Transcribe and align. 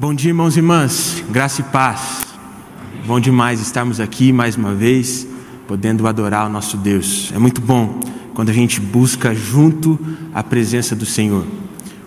Bom 0.00 0.14
dia, 0.14 0.30
irmãos 0.30 0.54
e 0.54 0.60
irmãs, 0.60 1.24
graça 1.28 1.60
e 1.60 1.64
paz. 1.64 2.24
Bom 3.04 3.18
demais 3.18 3.60
estarmos 3.60 3.98
aqui 3.98 4.32
mais 4.32 4.54
uma 4.54 4.72
vez, 4.72 5.26
podendo 5.66 6.06
adorar 6.06 6.46
o 6.46 6.48
nosso 6.48 6.76
Deus. 6.76 7.32
É 7.34 7.38
muito 7.38 7.60
bom 7.60 7.98
quando 8.32 8.48
a 8.50 8.52
gente 8.52 8.80
busca 8.80 9.34
junto 9.34 9.98
a 10.32 10.40
presença 10.40 10.94
do 10.94 11.04
Senhor. 11.04 11.44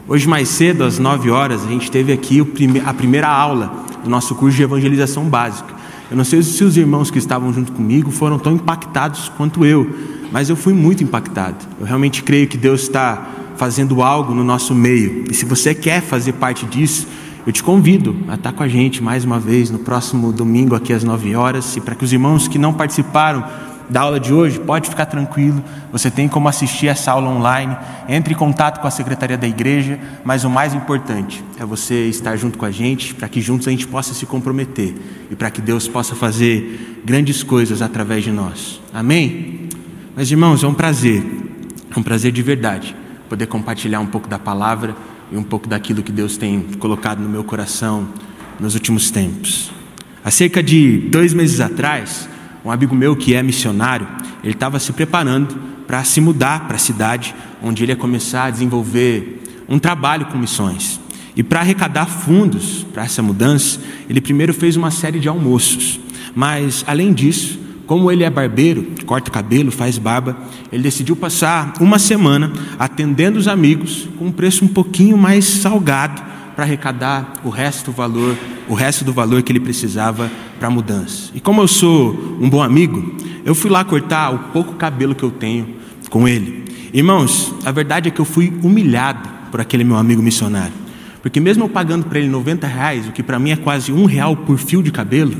Hoje, 0.07 0.25
mais 0.25 0.47
cedo, 0.47 0.85
às 0.85 0.99
9 0.99 1.31
horas, 1.31 1.65
a 1.65 1.67
gente 1.67 1.91
teve 1.91 2.13
aqui 2.13 2.39
a 2.85 2.93
primeira 2.93 3.27
aula 3.27 3.85
do 4.01 4.09
nosso 4.09 4.35
curso 4.35 4.55
de 4.55 4.63
evangelização 4.63 5.25
básica. 5.25 5.73
Eu 6.09 6.15
não 6.15 6.23
sei 6.23 6.41
se 6.43 6.63
os 6.63 6.77
irmãos 6.77 7.11
que 7.11 7.17
estavam 7.17 7.51
junto 7.51 7.73
comigo 7.73 8.09
foram 8.09 8.39
tão 8.39 8.53
impactados 8.53 9.27
quanto 9.35 9.65
eu, 9.65 9.93
mas 10.31 10.49
eu 10.49 10.55
fui 10.55 10.71
muito 10.71 11.03
impactado. 11.03 11.57
Eu 11.77 11.85
realmente 11.85 12.23
creio 12.23 12.47
que 12.47 12.57
Deus 12.57 12.83
está 12.83 13.31
fazendo 13.57 14.01
algo 14.01 14.33
no 14.33 14.45
nosso 14.45 14.73
meio. 14.73 15.25
E 15.29 15.33
se 15.33 15.43
você 15.43 15.75
quer 15.75 16.01
fazer 16.01 16.31
parte 16.31 16.65
disso, 16.65 17.05
eu 17.45 17.51
te 17.51 17.63
convido 17.63 18.15
a 18.27 18.35
estar 18.35 18.51
com 18.51 18.61
a 18.61 18.67
gente 18.67 19.01
mais 19.01 19.25
uma 19.25 19.39
vez 19.39 19.71
no 19.71 19.79
próximo 19.79 20.31
domingo 20.31 20.75
aqui 20.75 20.93
às 20.93 21.03
9 21.03 21.35
horas 21.35 21.75
e 21.75 21.81
para 21.81 21.95
que 21.95 22.03
os 22.03 22.13
irmãos 22.13 22.47
que 22.47 22.59
não 22.59 22.73
participaram 22.73 23.43
da 23.89 24.01
aula 24.01 24.19
de 24.21 24.33
hoje, 24.33 24.57
pode 24.57 24.89
ficar 24.89 25.05
tranquilo, 25.05 25.61
você 25.91 26.09
tem 26.09 26.29
como 26.29 26.47
assistir 26.47 26.87
essa 26.87 27.11
aula 27.11 27.29
online, 27.29 27.75
entre 28.07 28.33
em 28.33 28.37
contato 28.37 28.79
com 28.79 28.87
a 28.87 28.91
secretaria 28.91 29.37
da 29.37 29.47
igreja, 29.47 29.99
mas 30.23 30.45
o 30.45 30.49
mais 30.49 30.73
importante 30.73 31.43
é 31.59 31.65
você 31.65 32.05
estar 32.05 32.37
junto 32.37 32.57
com 32.57 32.65
a 32.65 32.71
gente, 32.71 33.13
para 33.13 33.27
que 33.27 33.41
juntos 33.41 33.67
a 33.67 33.71
gente 33.71 33.85
possa 33.85 34.13
se 34.13 34.25
comprometer 34.25 34.95
e 35.29 35.35
para 35.35 35.51
que 35.51 35.61
Deus 35.61 35.89
possa 35.89 36.15
fazer 36.15 37.01
grandes 37.03 37.43
coisas 37.43 37.81
através 37.81 38.23
de 38.23 38.31
nós. 38.31 38.79
Amém? 38.93 39.67
Mas 40.15 40.31
irmãos, 40.31 40.63
é 40.63 40.67
um 40.67 40.73
prazer, 40.73 41.21
é 41.93 41.99
um 41.99 42.03
prazer 42.03 42.31
de 42.31 42.41
verdade 42.41 42.95
poder 43.27 43.47
compartilhar 43.47 43.99
um 43.99 44.05
pouco 44.05 44.27
da 44.27 44.39
palavra 44.39 44.95
e 45.31 45.37
um 45.37 45.43
pouco 45.43 45.67
daquilo 45.67 46.03
que 46.03 46.11
Deus 46.11 46.37
tem 46.37 46.61
colocado 46.79 47.19
no 47.19 47.29
meu 47.29 47.43
coração 47.43 48.07
nos 48.59 48.75
últimos 48.75 49.09
tempos. 49.09 49.71
Há 50.23 50.29
cerca 50.29 50.61
de 50.61 50.97
dois 51.09 51.33
meses 51.33 51.59
atrás, 51.59 52.29
um 52.63 52.69
amigo 52.69 52.93
meu 52.93 53.15
que 53.15 53.33
é 53.33 53.41
missionário, 53.41 54.07
ele 54.43 54.53
estava 54.53 54.79
se 54.79 54.91
preparando 54.93 55.55
para 55.87 56.03
se 56.03 56.21
mudar 56.21 56.67
para 56.67 56.75
a 56.75 56.79
cidade 56.79 57.33
onde 57.61 57.83
ele 57.83 57.91
ia 57.91 57.95
começar 57.95 58.45
a 58.45 58.49
desenvolver 58.49 59.41
um 59.67 59.79
trabalho 59.79 60.25
com 60.25 60.37
missões. 60.37 60.99
E 61.35 61.41
para 61.41 61.61
arrecadar 61.61 62.05
fundos 62.07 62.85
para 62.91 63.03
essa 63.03 63.21
mudança, 63.21 63.79
ele 64.09 64.19
primeiro 64.19 64.53
fez 64.53 64.75
uma 64.75 64.91
série 64.91 65.19
de 65.19 65.29
almoços. 65.29 65.99
Mas, 66.35 66.83
além 66.85 67.13
disso, 67.13 67.59
como 67.91 68.09
ele 68.09 68.23
é 68.23 68.29
barbeiro, 68.29 68.87
corta 69.05 69.29
cabelo, 69.29 69.69
faz 69.69 69.97
barba, 69.97 70.37
ele 70.71 70.81
decidiu 70.81 71.13
passar 71.13 71.73
uma 71.81 71.99
semana 71.99 72.49
atendendo 72.79 73.37
os 73.37 73.49
amigos 73.49 74.07
com 74.17 74.27
um 74.27 74.31
preço 74.31 74.63
um 74.63 74.67
pouquinho 74.69 75.17
mais 75.17 75.43
salgado 75.43 76.21
para 76.55 76.63
arrecadar 76.63 77.33
o 77.43 77.49
resto 77.49 77.87
do 77.87 77.91
valor, 77.91 78.37
o 78.69 78.73
resto 78.75 79.03
do 79.03 79.11
valor 79.11 79.41
que 79.41 79.51
ele 79.51 79.59
precisava 79.59 80.31
para 80.57 80.69
a 80.69 80.71
mudança. 80.71 81.31
E 81.35 81.41
como 81.41 81.61
eu 81.61 81.67
sou 81.67 82.37
um 82.39 82.49
bom 82.49 82.63
amigo, 82.63 83.13
eu 83.43 83.53
fui 83.53 83.69
lá 83.69 83.83
cortar 83.83 84.33
o 84.33 84.39
pouco 84.53 84.75
cabelo 84.75 85.13
que 85.13 85.23
eu 85.23 85.31
tenho 85.31 85.75
com 86.09 86.25
ele. 86.25 86.63
Irmãos, 86.93 87.53
a 87.65 87.73
verdade 87.73 88.07
é 88.07 88.11
que 88.11 88.21
eu 88.21 88.25
fui 88.25 88.53
humilhado 88.63 89.27
por 89.51 89.59
aquele 89.59 89.83
meu 89.83 89.97
amigo 89.97 90.21
missionário. 90.21 90.73
Porque 91.21 91.41
mesmo 91.41 91.65
eu 91.65 91.69
pagando 91.69 92.05
para 92.05 92.19
ele 92.19 92.29
90 92.29 92.65
reais, 92.67 93.09
o 93.09 93.11
que 93.11 93.21
para 93.21 93.37
mim 93.37 93.51
é 93.51 93.57
quase 93.57 93.91
um 93.91 94.05
real 94.05 94.37
por 94.37 94.57
fio 94.57 94.81
de 94.81 94.93
cabelo, 94.93 95.35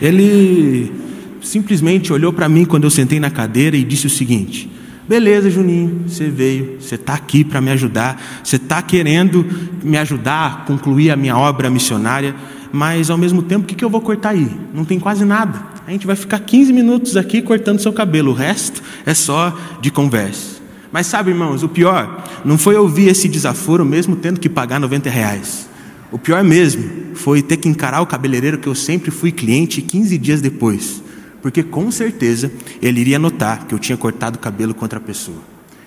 ele 0.00 1.11
simplesmente 1.42 2.12
olhou 2.12 2.32
para 2.32 2.48
mim 2.48 2.64
quando 2.64 2.84
eu 2.84 2.90
sentei 2.90 3.20
na 3.20 3.30
cadeira 3.30 3.76
e 3.76 3.84
disse 3.84 4.06
o 4.06 4.10
seguinte: 4.10 4.70
Beleza, 5.08 5.50
Juninho, 5.50 6.04
você 6.06 6.30
veio, 6.30 6.76
você 6.80 6.94
está 6.94 7.14
aqui 7.14 7.44
para 7.44 7.60
me 7.60 7.70
ajudar, 7.72 8.40
você 8.42 8.56
está 8.56 8.80
querendo 8.80 9.44
me 9.82 9.98
ajudar 9.98 10.46
a 10.46 10.50
concluir 10.64 11.10
a 11.10 11.16
minha 11.16 11.36
obra 11.36 11.68
missionária, 11.68 12.34
mas 12.72 13.10
ao 13.10 13.18
mesmo 13.18 13.42
tempo, 13.42 13.64
o 13.64 13.66
que, 13.66 13.74
que 13.74 13.84
eu 13.84 13.90
vou 13.90 14.00
cortar 14.00 14.30
aí? 14.30 14.50
Não 14.72 14.84
tem 14.84 14.98
quase 14.98 15.24
nada. 15.24 15.60
A 15.86 15.90
gente 15.90 16.06
vai 16.06 16.14
ficar 16.14 16.38
15 16.38 16.72
minutos 16.72 17.16
aqui 17.16 17.42
cortando 17.42 17.80
seu 17.80 17.92
cabelo, 17.92 18.30
o 18.30 18.34
resto 18.34 18.80
é 19.04 19.12
só 19.12 19.56
de 19.80 19.90
conversa. 19.90 20.62
Mas 20.92 21.06
sabe, 21.06 21.30
irmãos, 21.30 21.62
o 21.62 21.68
pior 21.68 22.24
não 22.44 22.56
foi 22.56 22.76
ouvir 22.76 23.08
esse 23.08 23.28
desaforo 23.28 23.84
mesmo 23.84 24.14
tendo 24.14 24.38
que 24.38 24.48
pagar 24.48 24.78
90 24.78 25.10
reais. 25.10 25.68
O 26.12 26.18
pior 26.18 26.44
mesmo 26.44 27.14
foi 27.14 27.42
ter 27.42 27.56
que 27.56 27.68
encarar 27.68 28.02
o 28.02 28.06
cabeleireiro 28.06 28.58
que 28.58 28.68
eu 28.68 28.74
sempre 28.74 29.10
fui 29.10 29.32
cliente 29.32 29.80
15 29.80 30.18
dias 30.18 30.40
depois 30.40 31.02
porque 31.42 31.62
com 31.62 31.90
certeza 31.90 32.50
ele 32.80 33.00
iria 33.00 33.18
notar 33.18 33.66
que 33.66 33.74
eu 33.74 33.78
tinha 33.78 33.98
cortado 33.98 34.38
o 34.38 34.40
cabelo 34.40 34.72
contra 34.72 34.98
a 34.98 35.02
pessoa. 35.02 35.38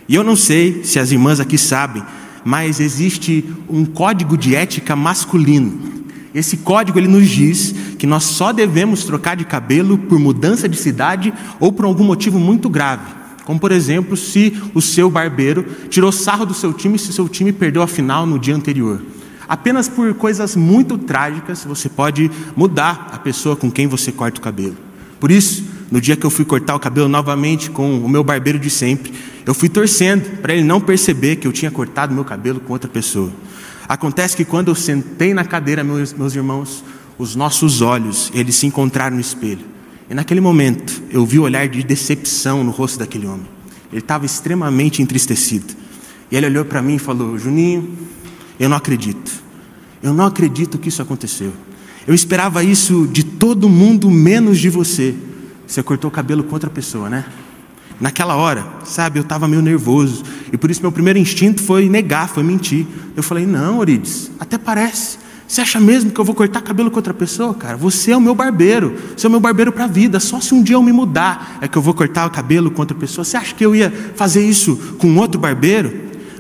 E 0.08 0.14
eu 0.14 0.24
não 0.24 0.36
sei 0.36 0.84
se 0.84 1.00
as 1.00 1.12
irmãs 1.12 1.40
aqui 1.40 1.58
sabem, 1.58 2.04
mas 2.44 2.80
existe 2.80 3.44
um 3.68 3.86
código 3.86 4.38
de 4.38 4.56
ética 4.56 4.96
masculino. 4.96 5.96
Esse 6.34 6.58
código 6.58 7.00
ele 7.00 7.08
nos 7.08 7.30
diz 7.30 7.74
que 7.98 8.06
nós 8.06 8.26
só 8.26 8.52
devemos 8.52 9.06
trocar 9.06 9.36
de 9.38 9.46
cabelo 9.46 9.98
por 9.98 10.20
mudança 10.20 10.68
de 10.68 10.78
cidade 10.78 11.34
ou 11.60 11.72
por 11.72 11.86
algum 11.86 12.04
motivo 12.04 12.38
muito 12.38 12.70
grave. 12.70 13.06
Como, 13.46 13.60
por 13.60 13.72
exemplo, 13.72 14.18
se 14.18 14.54
o 14.74 14.82
seu 14.82 15.10
barbeiro 15.10 15.66
tirou 15.90 16.12
sarro 16.12 16.46
do 16.46 16.54
seu 16.54 16.74
time 16.74 17.00
se 17.00 17.14
seu 17.14 17.30
time 17.30 17.54
perdeu 17.54 17.82
a 17.82 17.88
final 17.88 18.26
no 18.26 18.38
dia 18.38 18.56
anterior. 18.56 19.02
Apenas 19.48 19.88
por 19.88 20.14
coisas 20.16 20.56
muito 20.56 20.98
trágicas 20.98 21.64
você 21.64 21.88
pode 21.88 22.30
mudar 22.56 23.10
a 23.14 23.18
pessoa 23.18 23.56
com 23.56 23.72
quem 23.72 23.88
você 23.88 24.12
corta 24.12 24.40
o 24.40 24.44
cabelo. 24.44 24.85
Por 25.26 25.32
isso, 25.32 25.64
no 25.90 26.00
dia 26.00 26.16
que 26.16 26.24
eu 26.24 26.30
fui 26.30 26.46
cortar 26.46 26.76
o 26.76 26.80
cabelo 26.80 27.10
novamente 27.10 27.72
com 27.72 27.98
o 27.98 28.08
meu 28.08 28.24
barbeiro 28.24 28.60
de 28.60 28.70
sempre, 28.70 29.12
eu 29.44 29.56
fui 29.56 29.68
torcendo 29.68 30.38
para 30.40 30.54
ele 30.54 30.64
não 30.64 30.80
perceber 30.80 31.38
que 31.38 31.48
eu 31.48 31.52
tinha 31.52 31.72
cortado 31.72 32.14
meu 32.14 32.24
cabelo 32.24 32.60
com 32.60 32.72
outra 32.72 32.88
pessoa. 32.88 33.32
Acontece 33.90 34.38
que 34.38 34.46
quando 34.46 34.68
eu 34.68 34.76
sentei 34.76 35.34
na 35.34 35.44
cadeira, 35.44 35.84
meus, 35.84 36.14
meus 36.14 36.36
irmãos, 36.36 36.84
os 37.18 37.36
nossos 37.36 37.82
olhos, 37.82 38.30
eles 38.36 38.54
se 38.54 38.68
encontraram 38.68 39.16
no 39.16 39.20
espelho. 39.20 39.66
E 40.08 40.14
naquele 40.14 40.42
momento, 40.42 41.02
eu 41.10 41.26
vi 41.26 41.40
o 41.40 41.42
olhar 41.42 41.68
de 41.68 41.82
decepção 41.82 42.64
no 42.64 42.70
rosto 42.70 43.00
daquele 43.00 43.26
homem. 43.26 43.48
Ele 43.92 44.02
estava 44.02 44.28
extremamente 44.28 45.02
entristecido. 45.02 45.74
E 46.30 46.38
ele 46.38 46.46
olhou 46.46 46.66
para 46.66 46.84
mim 46.84 46.98
e 46.98 47.00
falou: 47.00 47.36
Juninho, 47.36 47.98
eu 48.60 48.70
não 48.70 48.78
acredito. 48.78 49.32
Eu 50.04 50.14
não 50.14 50.28
acredito 50.28 50.78
que 50.78 50.90
isso 50.90 51.02
aconteceu. 51.02 51.52
Eu 52.08 52.14
esperava 52.14 52.64
isso 52.64 53.08
de 53.12 53.24
todo 53.24 53.68
mundo, 53.68 54.12
menos 54.12 54.60
de 54.60 54.70
você. 54.70 55.16
Você 55.66 55.82
cortou 55.82 56.10
o 56.10 56.12
cabelo 56.12 56.44
com 56.44 56.54
outra 56.54 56.70
pessoa, 56.70 57.10
né? 57.10 57.26
Naquela 58.00 58.36
hora, 58.36 58.66
sabe, 58.84 59.18
eu 59.18 59.24
estava 59.24 59.48
meio 59.48 59.62
nervoso. 59.62 60.24
E 60.52 60.58
por 60.58 60.70
isso 60.70 60.82
meu 60.82 60.92
primeiro 60.92 61.18
instinto 61.18 61.64
foi 61.64 61.90
negar, 61.90 62.30
foi 62.30 62.44
mentir. 62.44 62.86
Eu 63.16 63.24
falei: 63.24 63.46
Não, 63.46 63.80
Orides, 63.80 64.30
até 64.40 64.58
parece. 64.58 65.18
Você 65.48 65.62
acha 65.62 65.80
mesmo 65.80 66.12
que 66.12 66.20
eu 66.20 66.26
vou 66.26 66.34
cortar 66.36 66.62
cabelo 66.62 66.90
com 66.90 66.98
outra 66.98 67.14
pessoa, 67.14 67.54
cara? 67.54 67.78
Você 67.78 68.12
é 68.12 68.18
o 68.18 68.22
meu 68.22 68.34
barbeiro. 68.34 68.96
Você 69.16 69.28
é 69.28 69.30
o 69.30 69.32
meu 69.32 69.40
barbeiro 69.40 69.72
para 69.72 69.86
a 69.86 69.88
vida. 69.88 70.20
Só 70.20 70.40
se 70.40 70.54
um 70.54 70.62
dia 70.62 70.76
eu 70.76 70.82
me 70.82 70.92
mudar 70.92 71.60
é 71.62 71.68
que 71.68 71.78
eu 71.78 71.82
vou 71.82 71.94
cortar 71.94 72.26
o 72.26 72.32
cabelo 72.32 72.72
com 72.72 72.82
outra 72.82 72.98
pessoa. 72.98 73.24
Você 73.24 73.38
acha 73.38 73.54
que 73.54 73.64
eu 73.64 73.76
ia 73.76 73.92
fazer 74.16 74.44
isso 74.44 74.76
com 74.98 75.16
outro 75.18 75.40
barbeiro? 75.40 75.94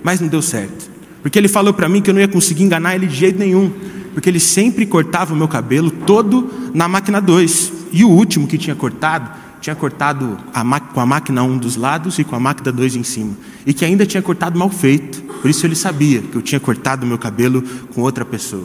Mas 0.04 0.20
não 0.20 0.28
deu 0.28 0.42
certo. 0.42 0.90
Porque 1.22 1.38
ele 1.38 1.48
falou 1.48 1.74
para 1.74 1.88
mim 1.88 2.02
que 2.02 2.10
eu 2.10 2.14
não 2.14 2.22
ia 2.22 2.28
conseguir 2.28 2.64
enganar 2.64 2.96
ele 2.96 3.06
de 3.06 3.16
jeito 3.16 3.38
nenhum 3.38 3.72
porque 4.16 4.30
ele 4.30 4.40
sempre 4.40 4.86
cortava 4.86 5.34
o 5.34 5.38
meu 5.38 5.48
cabelo 5.48 5.92
todo 5.92 6.50
na 6.74 6.88
máquina 6.88 7.20
2. 7.20 7.74
E 7.92 8.06
o 8.06 8.10
último 8.10 8.48
que 8.48 8.58
tinha 8.58 8.74
cortado, 8.74 9.30
tinha 9.60 9.76
cortado 9.76 10.38
a 10.54 10.80
com 10.80 11.02
a 11.02 11.06
máquina 11.06 11.44
1 11.44 11.52
um 11.52 11.58
dos 11.58 11.76
lados 11.76 12.18
e 12.18 12.24
com 12.24 12.34
a 12.34 12.40
máquina 12.40 12.72
2 12.72 12.96
em 12.96 13.04
cima. 13.04 13.36
E 13.66 13.74
que 13.74 13.84
ainda 13.84 14.06
tinha 14.06 14.24
cortado 14.24 14.58
mal 14.58 14.70
feito. 14.70 15.22
Por 15.42 15.50
isso 15.52 15.66
ele 15.66 15.76
sabia 15.76 16.22
que 16.22 16.34
eu 16.34 16.42
tinha 16.42 16.62
cortado 16.62 17.06
o 17.06 17.08
meu 17.10 17.18
cabelo 17.18 17.62
com 17.94 18.02
outra 18.04 18.24
pessoa. 18.24 18.64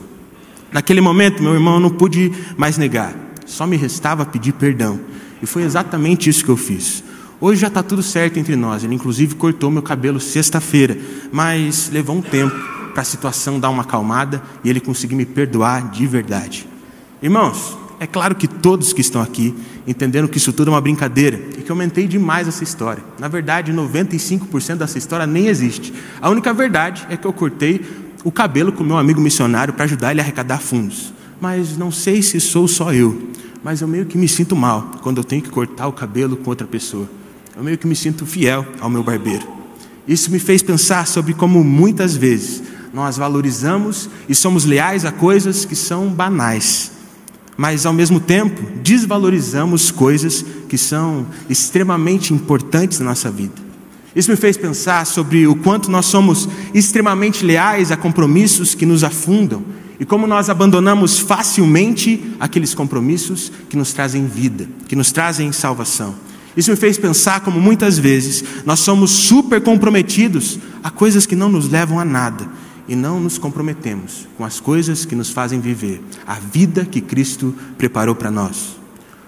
Naquele 0.72 1.00
momento, 1.00 1.42
meu 1.42 1.52
irmão, 1.52 1.74
eu 1.74 1.80
não 1.80 1.90
pude 1.90 2.32
mais 2.56 2.78
negar. 2.78 3.12
Só 3.44 3.66
me 3.66 3.76
restava 3.76 4.24
pedir 4.24 4.52
perdão. 4.52 5.00
E 5.42 5.46
foi 5.46 5.64
exatamente 5.64 6.30
isso 6.30 6.44
que 6.44 6.50
eu 6.50 6.56
fiz. 6.56 7.02
Hoje 7.40 7.60
já 7.60 7.66
está 7.66 7.82
tudo 7.82 8.04
certo 8.04 8.38
entre 8.38 8.54
nós. 8.54 8.84
Ele, 8.84 8.94
inclusive, 8.94 9.34
cortou 9.34 9.68
meu 9.68 9.82
cabelo 9.82 10.20
sexta-feira. 10.20 10.96
Mas 11.32 11.90
levou 11.92 12.14
um 12.14 12.22
tempo 12.22 12.79
para 12.90 13.02
a 13.02 13.04
situação 13.04 13.58
dar 13.58 13.70
uma 13.70 13.82
acalmada 13.82 14.42
e 14.62 14.70
ele 14.70 14.80
conseguir 14.80 15.14
me 15.14 15.24
perdoar 15.24 15.90
de 15.90 16.06
verdade. 16.06 16.66
Irmãos, 17.22 17.76
é 17.98 18.06
claro 18.06 18.34
que 18.34 18.48
todos 18.48 18.94
que 18.94 19.02
estão 19.02 19.20
aqui 19.20 19.54
entenderam 19.86 20.26
que 20.26 20.38
isso 20.38 20.54
tudo 20.54 20.70
é 20.70 20.74
uma 20.74 20.80
brincadeira 20.80 21.38
e 21.58 21.60
que 21.62 21.70
eu 21.70 21.74
aumentei 21.74 22.06
demais 22.06 22.48
essa 22.48 22.64
história. 22.64 23.02
Na 23.18 23.28
verdade, 23.28 23.72
95% 23.72 24.76
dessa 24.76 24.96
história 24.96 25.26
nem 25.26 25.48
existe. 25.48 25.92
A 26.20 26.30
única 26.30 26.52
verdade 26.54 27.06
é 27.10 27.16
que 27.16 27.26
eu 27.26 27.32
cortei 27.32 27.84
o 28.24 28.32
cabelo 28.32 28.72
com 28.72 28.82
meu 28.82 28.96
amigo 28.96 29.20
missionário 29.20 29.74
para 29.74 29.84
ajudar 29.84 30.12
ele 30.12 30.20
a 30.20 30.24
arrecadar 30.24 30.60
fundos. 30.60 31.12
Mas 31.40 31.76
não 31.76 31.90
sei 31.90 32.22
se 32.22 32.40
sou 32.40 32.66
só 32.66 32.92
eu, 32.92 33.30
mas 33.62 33.82
eu 33.82 33.88
meio 33.88 34.06
que 34.06 34.16
me 34.16 34.28
sinto 34.28 34.56
mal 34.56 34.90
quando 35.02 35.18
eu 35.18 35.24
tenho 35.24 35.42
que 35.42 35.50
cortar 35.50 35.86
o 35.86 35.92
cabelo 35.92 36.36
com 36.36 36.48
outra 36.48 36.66
pessoa. 36.66 37.08
Eu 37.54 37.62
meio 37.62 37.76
que 37.76 37.86
me 37.86 37.96
sinto 37.96 38.24
fiel 38.24 38.66
ao 38.80 38.88
meu 38.88 39.02
barbeiro. 39.02 39.46
Isso 40.08 40.30
me 40.30 40.38
fez 40.38 40.62
pensar 40.62 41.06
sobre 41.06 41.34
como 41.34 41.62
muitas 41.62 42.16
vezes 42.16 42.62
nós 42.92 43.16
valorizamos 43.16 44.10
e 44.28 44.34
somos 44.34 44.64
leais 44.64 45.04
a 45.04 45.12
coisas 45.12 45.64
que 45.64 45.76
são 45.76 46.08
banais, 46.08 46.90
mas 47.56 47.86
ao 47.86 47.92
mesmo 47.92 48.18
tempo 48.18 48.62
desvalorizamos 48.82 49.90
coisas 49.90 50.44
que 50.68 50.76
são 50.76 51.26
extremamente 51.48 52.34
importantes 52.34 52.98
na 52.98 53.06
nossa 53.06 53.30
vida. 53.30 53.70
Isso 54.14 54.30
me 54.30 54.36
fez 54.36 54.56
pensar 54.56 55.06
sobre 55.06 55.46
o 55.46 55.54
quanto 55.54 55.90
nós 55.90 56.06
somos 56.06 56.48
extremamente 56.74 57.44
leais 57.44 57.92
a 57.92 57.96
compromissos 57.96 58.74
que 58.74 58.84
nos 58.84 59.04
afundam 59.04 59.62
e 60.00 60.04
como 60.04 60.26
nós 60.26 60.50
abandonamos 60.50 61.20
facilmente 61.20 62.34
aqueles 62.40 62.74
compromissos 62.74 63.52
que 63.68 63.76
nos 63.76 63.92
trazem 63.92 64.26
vida, 64.26 64.68
que 64.88 64.96
nos 64.96 65.12
trazem 65.12 65.52
salvação. 65.52 66.14
Isso 66.56 66.70
me 66.70 66.76
fez 66.76 66.98
pensar 66.98 67.40
como 67.40 67.60
muitas 67.60 67.98
vezes 67.98 68.42
nós 68.66 68.80
somos 68.80 69.12
super 69.12 69.60
comprometidos 69.60 70.58
a 70.82 70.90
coisas 70.90 71.24
que 71.24 71.36
não 71.36 71.48
nos 71.48 71.68
levam 71.68 72.00
a 72.00 72.04
nada 72.04 72.48
e 72.90 72.96
não 72.96 73.20
nos 73.20 73.38
comprometemos 73.38 74.26
com 74.36 74.44
as 74.44 74.58
coisas 74.58 75.04
que 75.04 75.14
nos 75.14 75.30
fazem 75.30 75.60
viver 75.60 76.02
a 76.26 76.34
vida 76.34 76.84
que 76.84 77.00
Cristo 77.00 77.54
preparou 77.78 78.16
para 78.16 78.32
nós. 78.32 78.76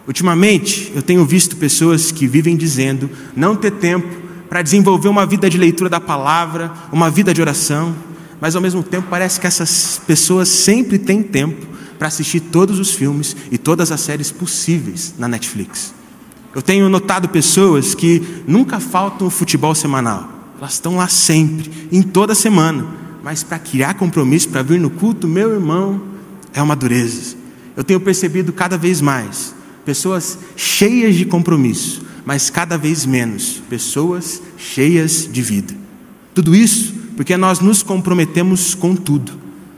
Ultimamente, 0.05 0.91
eu 0.97 1.01
tenho 1.01 1.25
visto 1.25 1.57
pessoas 1.57 2.11
que 2.11 2.27
vivem 2.27 2.57
dizendo 2.57 3.09
não 3.37 3.55
ter 3.55 3.71
tempo 3.71 4.09
para 4.49 4.63
desenvolver 4.63 5.07
uma 5.07 5.25
vida 5.25 5.49
de 5.49 5.57
leitura 5.57 5.89
da 5.89 6.01
palavra, 6.01 6.73
uma 6.91 7.09
vida 7.09 7.33
de 7.33 7.41
oração, 7.41 7.95
mas 8.41 8.57
ao 8.57 8.61
mesmo 8.61 8.83
tempo 8.83 9.07
parece 9.09 9.39
que 9.39 9.47
essas 9.47 10.03
pessoas 10.09 10.49
sempre 10.49 10.99
têm 10.99 11.23
tempo 11.23 11.65
para 12.01 12.09
assistir 12.09 12.41
todos 12.41 12.81
os 12.81 12.91
filmes 12.91 13.37
e 13.49 13.57
todas 13.57 13.93
as 13.93 14.01
séries 14.01 14.33
possíveis 14.33 15.15
na 15.17 15.29
Netflix. 15.29 15.95
Eu 16.53 16.63
tenho 16.63 16.89
notado 16.89 17.29
pessoas 17.29 17.95
que 17.95 18.43
nunca 18.45 18.81
faltam 18.81 19.29
o 19.29 19.31
futebol 19.31 19.73
semanal, 19.73 20.29
elas 20.59 20.73
estão 20.73 20.97
lá 20.97 21.07
sempre, 21.07 21.71
em 21.93 22.03
toda 22.03 22.35
semana, 22.35 23.02
mas 23.23 23.43
para 23.43 23.59
criar 23.59 23.95
compromisso, 23.95 24.49
para 24.49 24.63
vir 24.63 24.81
no 24.81 24.91
culto, 24.91 25.29
meu 25.29 25.53
irmão, 25.53 26.01
é 26.53 26.61
uma 26.61 26.77
dureza. 26.77 27.37
Eu 27.77 27.85
tenho 27.85 28.01
percebido 28.01 28.53
cada 28.53 28.77
vez 28.77 29.01
mais 29.01 29.55
pessoas 29.85 30.39
cheias 30.57 31.15
de 31.15 31.25
compromisso, 31.25 32.03
mas 32.25 32.51
cada 32.51 32.77
vez 32.77 33.07
menos 33.07 33.63
pessoas 33.69 34.43
cheias 34.57 35.29
de 35.31 35.43
vida. 35.43 35.75
Tudo 36.35 36.55
isso 36.55 36.95
porque 37.17 37.37
nós 37.37 37.61
nos 37.61 37.83
comprometemos 37.83 38.75
com 38.75 38.95
tudo, 38.95 39.33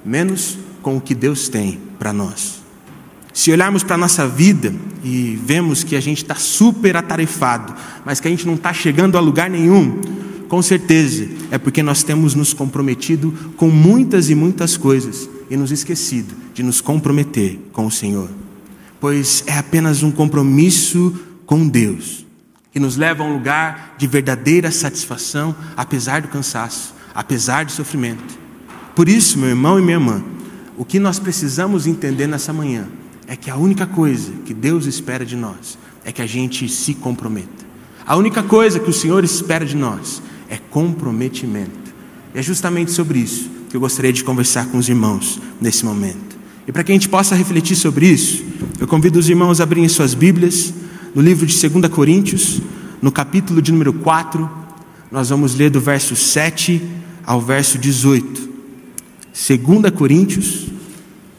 menos 0.04 0.58
com 0.82 0.96
o 0.96 1.00
que 1.00 1.14
Deus 1.14 1.48
tem 1.48 1.78
para 1.98 2.12
nós. 2.12 2.62
Se 3.32 3.50
olharmos 3.50 3.82
para 3.82 3.96
a 3.96 3.98
nossa 3.98 4.28
vida 4.28 4.72
e 5.02 5.38
vemos 5.44 5.82
que 5.82 5.96
a 5.96 6.00
gente 6.00 6.18
está 6.18 6.36
super 6.36 6.96
atarefado, 6.96 7.74
mas 8.04 8.20
que 8.20 8.28
a 8.28 8.30
gente 8.30 8.46
não 8.46 8.54
está 8.54 8.72
chegando 8.72 9.18
a 9.18 9.20
lugar 9.20 9.50
nenhum, 9.50 10.00
com 10.48 10.62
certeza 10.62 11.28
é 11.50 11.58
porque 11.58 11.82
nós 11.82 12.02
temos 12.02 12.34
nos 12.34 12.52
comprometido 12.52 13.32
com 13.56 13.68
muitas 13.70 14.30
e 14.30 14.34
muitas 14.34 14.76
coisas 14.76 15.28
e 15.50 15.56
nos 15.56 15.70
esquecido 15.70 16.34
de 16.52 16.62
nos 16.62 16.80
comprometer 16.80 17.58
com 17.72 17.86
o 17.86 17.90
Senhor. 17.90 18.28
Pois 19.00 19.44
é 19.46 19.58
apenas 19.58 20.02
um 20.02 20.10
compromisso 20.10 21.14
com 21.44 21.68
Deus 21.68 22.24
que 22.74 22.80
nos 22.80 22.96
leva 22.96 23.22
a 23.22 23.26
um 23.26 23.32
lugar 23.32 23.94
de 23.96 24.04
verdadeira 24.08 24.68
satisfação, 24.68 25.54
apesar 25.76 26.22
do 26.22 26.26
cansaço, 26.26 26.92
apesar 27.14 27.64
do 27.64 27.70
sofrimento. 27.70 28.36
Por 28.96 29.08
isso, 29.08 29.38
meu 29.38 29.50
irmão 29.50 29.78
e 29.78 29.82
minha 29.82 29.94
irmã, 29.94 30.24
o 30.76 30.84
que 30.84 30.98
nós 30.98 31.20
precisamos 31.20 31.86
entender 31.86 32.26
nessa 32.26 32.52
manhã 32.52 32.88
é 33.28 33.36
que 33.36 33.48
a 33.48 33.56
única 33.56 33.86
coisa 33.86 34.32
que 34.44 34.52
Deus 34.52 34.86
espera 34.86 35.24
de 35.24 35.36
nós 35.36 35.78
é 36.04 36.10
que 36.10 36.20
a 36.20 36.26
gente 36.26 36.68
se 36.68 36.94
comprometa. 36.94 37.64
A 38.04 38.16
única 38.16 38.42
coisa 38.42 38.80
que 38.80 38.90
o 38.90 38.92
Senhor 38.92 39.22
espera 39.22 39.64
de 39.64 39.76
nós 39.76 40.20
é 40.54 40.58
comprometimento. 40.70 41.92
E 42.32 42.38
é 42.38 42.42
justamente 42.42 42.92
sobre 42.92 43.18
isso 43.18 43.50
que 43.68 43.76
eu 43.76 43.80
gostaria 43.80 44.12
de 44.12 44.22
conversar 44.22 44.66
com 44.66 44.78
os 44.78 44.88
irmãos 44.88 45.40
nesse 45.60 45.84
momento. 45.84 46.36
E 46.66 46.70
para 46.70 46.84
que 46.84 46.92
a 46.92 46.94
gente 46.94 47.08
possa 47.08 47.34
refletir 47.34 47.76
sobre 47.76 48.06
isso, 48.06 48.44
eu 48.78 48.86
convido 48.86 49.18
os 49.18 49.28
irmãos 49.28 49.60
a 49.60 49.64
abrirem 49.64 49.88
suas 49.88 50.14
Bíblias 50.14 50.72
no 51.12 51.20
livro 51.20 51.44
de 51.44 51.68
2 51.68 51.92
Coríntios, 51.92 52.62
no 53.02 53.10
capítulo 53.10 53.60
de 53.60 53.72
número 53.72 53.92
4, 53.92 54.48
nós 55.10 55.28
vamos 55.28 55.54
ler 55.56 55.70
do 55.70 55.80
verso 55.80 56.14
7 56.14 56.80
ao 57.26 57.40
verso 57.40 57.76
18. 57.76 58.48
2 59.32 59.90
Coríntios, 59.92 60.68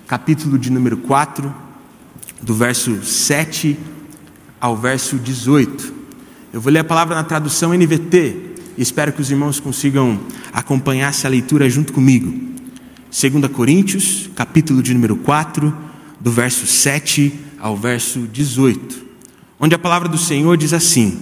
capítulo 0.08 0.60
de 0.60 0.70
número 0.70 0.98
4, 0.98 1.54
do 2.42 2.54
verso 2.54 3.04
7 3.04 3.80
ao 4.60 4.76
verso 4.76 5.18
18. 5.18 5.94
Eu 6.54 6.60
vou 6.60 6.72
ler 6.72 6.80
a 6.80 6.84
palavra 6.84 7.16
na 7.16 7.24
tradução 7.24 7.74
NVT 7.74 8.45
espero 8.78 9.14
que 9.14 9.22
os 9.22 9.32
irmãos 9.32 9.60
consigam 9.60 10.20
acompanhar 10.52 11.10
essa 11.10 11.28
leitura 11.28 11.70
junto 11.70 11.94
comigo. 11.94 12.32
2 13.10 13.48
Coríntios, 13.52 14.30
capítulo 14.36 14.84
de 14.84 14.94
número 14.94 15.16
4, 15.16 15.76
do 16.20 16.32
verso 16.32 16.68
7 16.68 17.34
ao 17.60 17.78
verso 17.78 18.28
18, 18.32 19.06
onde 19.60 19.74
a 19.74 19.80
palavra 19.80 20.10
do 20.10 20.18
Senhor 20.18 20.58
diz 20.58 20.74
assim: 20.74 21.20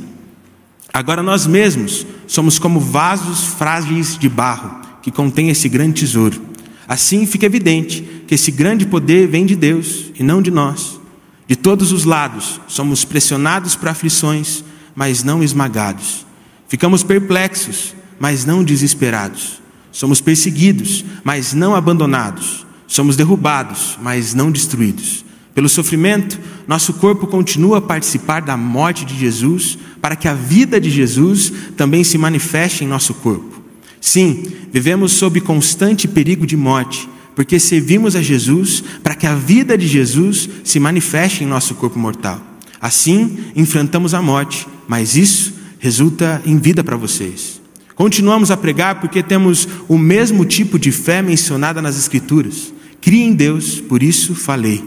Agora 0.94 1.22
nós 1.22 1.46
mesmos 1.46 2.06
somos 2.28 2.58
como 2.58 2.80
vasos 2.80 3.46
frágeis 3.54 4.18
de 4.18 4.28
barro 4.28 4.82
que 5.02 5.12
contém 5.12 5.50
esse 5.50 5.68
grande 5.70 6.02
tesouro. 6.02 6.42
Assim 6.88 7.26
fica 7.26 7.46
evidente 7.46 8.24
que 8.28 8.36
esse 8.36 8.52
grande 8.52 8.86
poder 8.86 9.28
vem 9.28 9.46
de 9.46 9.56
Deus 9.56 10.12
e 10.18 10.24
não 10.24 10.42
de 10.42 10.50
nós. 10.50 11.00
De 11.48 11.56
todos 11.56 11.92
os 11.92 12.06
lados 12.06 12.60
somos 12.68 13.06
pressionados 13.06 13.76
por 13.76 13.90
aflições, 13.90 14.64
mas 14.96 15.24
não 15.24 15.44
esmagados. 15.44 16.26
Ficamos 16.68 17.04
perplexos, 17.04 17.94
mas 18.20 18.46
não 18.46 18.64
desesperados. 18.64 19.62
Somos 19.92 20.20
perseguidos, 20.20 21.06
mas 21.24 21.54
não 21.54 21.76
abandonados. 21.76 22.66
Somos 22.88 23.16
derrubados, 23.16 23.98
mas 24.02 24.34
não 24.34 24.52
destruídos. 24.52 25.24
Pelo 25.54 25.70
sofrimento, 25.70 26.40
nosso 26.68 26.94
corpo 26.94 27.28
continua 27.28 27.78
a 27.78 27.82
participar 27.82 28.42
da 28.42 28.58
morte 28.58 29.06
de 29.06 29.18
Jesus, 29.18 29.78
para 30.02 30.16
que 30.16 30.28
a 30.28 30.34
vida 30.34 30.82
de 30.82 30.90
Jesus 30.90 31.54
também 31.78 32.04
se 32.04 32.18
manifeste 32.18 32.84
em 32.84 32.88
nosso 32.88 33.14
corpo. 33.14 33.62
Sim, 34.02 34.44
vivemos 34.72 35.14
sob 35.14 35.40
constante 35.42 36.08
perigo 36.08 36.46
de 36.46 36.58
morte, 36.58 37.08
porque 37.36 37.60
servimos 37.60 38.16
a 38.16 38.22
Jesus 38.22 38.84
para 39.02 39.16
que 39.16 39.26
a 39.26 39.36
vida 39.36 39.78
de 39.78 39.88
Jesus 39.88 40.50
se 40.64 40.80
manifeste 40.80 41.44
em 41.44 41.48
nosso 41.48 41.76
corpo 41.76 41.98
mortal. 41.98 42.42
Assim, 42.82 43.38
enfrentamos 43.56 44.14
a 44.14 44.22
morte, 44.22 44.68
mas 44.88 45.16
isso 45.16 45.54
resulta 45.84 46.42
em 46.46 46.58
vida 46.58 46.82
para 46.82 46.96
vocês. 46.96 47.62
Continuamos 47.94 48.50
a 48.50 48.56
pregar 48.56 49.02
porque 49.02 49.22
temos 49.22 49.68
o 49.90 49.98
mesmo 49.98 50.46
tipo 50.46 50.80
de 50.80 50.94
fé 50.94 51.22
mencionada 51.22 51.82
nas 51.82 51.98
Escrituras. 51.98 52.74
Crie 53.02 53.24
em 53.24 53.34
Deus, 53.34 53.82
por 53.82 54.02
isso 54.02 54.34
falei. 54.34 54.82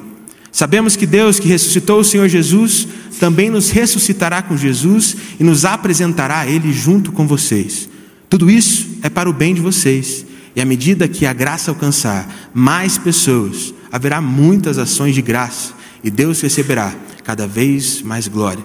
Sabemos 0.50 0.96
que 0.96 1.06
Deus, 1.06 1.38
que 1.38 1.48
ressuscitou 1.48 2.00
o 2.00 2.04
Senhor 2.04 2.26
Jesus, 2.28 2.88
também 3.20 3.50
nos 3.50 3.68
ressuscitará 3.68 4.40
com 4.40 4.56
Jesus 4.56 5.14
e 5.38 5.44
nos 5.44 5.66
apresentará 5.66 6.40
a 6.40 6.46
Ele 6.48 6.72
junto 6.72 7.12
com 7.12 7.26
vocês. 7.26 7.90
Tudo 8.30 8.50
isso 8.50 8.88
é 9.02 9.10
para 9.10 9.28
o 9.28 9.34
bem 9.34 9.52
de 9.52 9.60
vocês 9.60 10.24
e 10.56 10.62
à 10.62 10.64
medida 10.64 11.06
que 11.06 11.26
a 11.26 11.34
graça 11.34 11.70
alcançar 11.70 12.50
mais 12.54 12.96
pessoas, 12.96 13.74
haverá 13.92 14.22
muitas 14.22 14.78
ações 14.78 15.14
de 15.14 15.20
graça 15.20 15.74
e 16.02 16.10
Deus 16.10 16.40
receberá 16.40 16.94
cada 17.22 17.46
vez 17.46 18.00
mais 18.00 18.26
glória. 18.28 18.64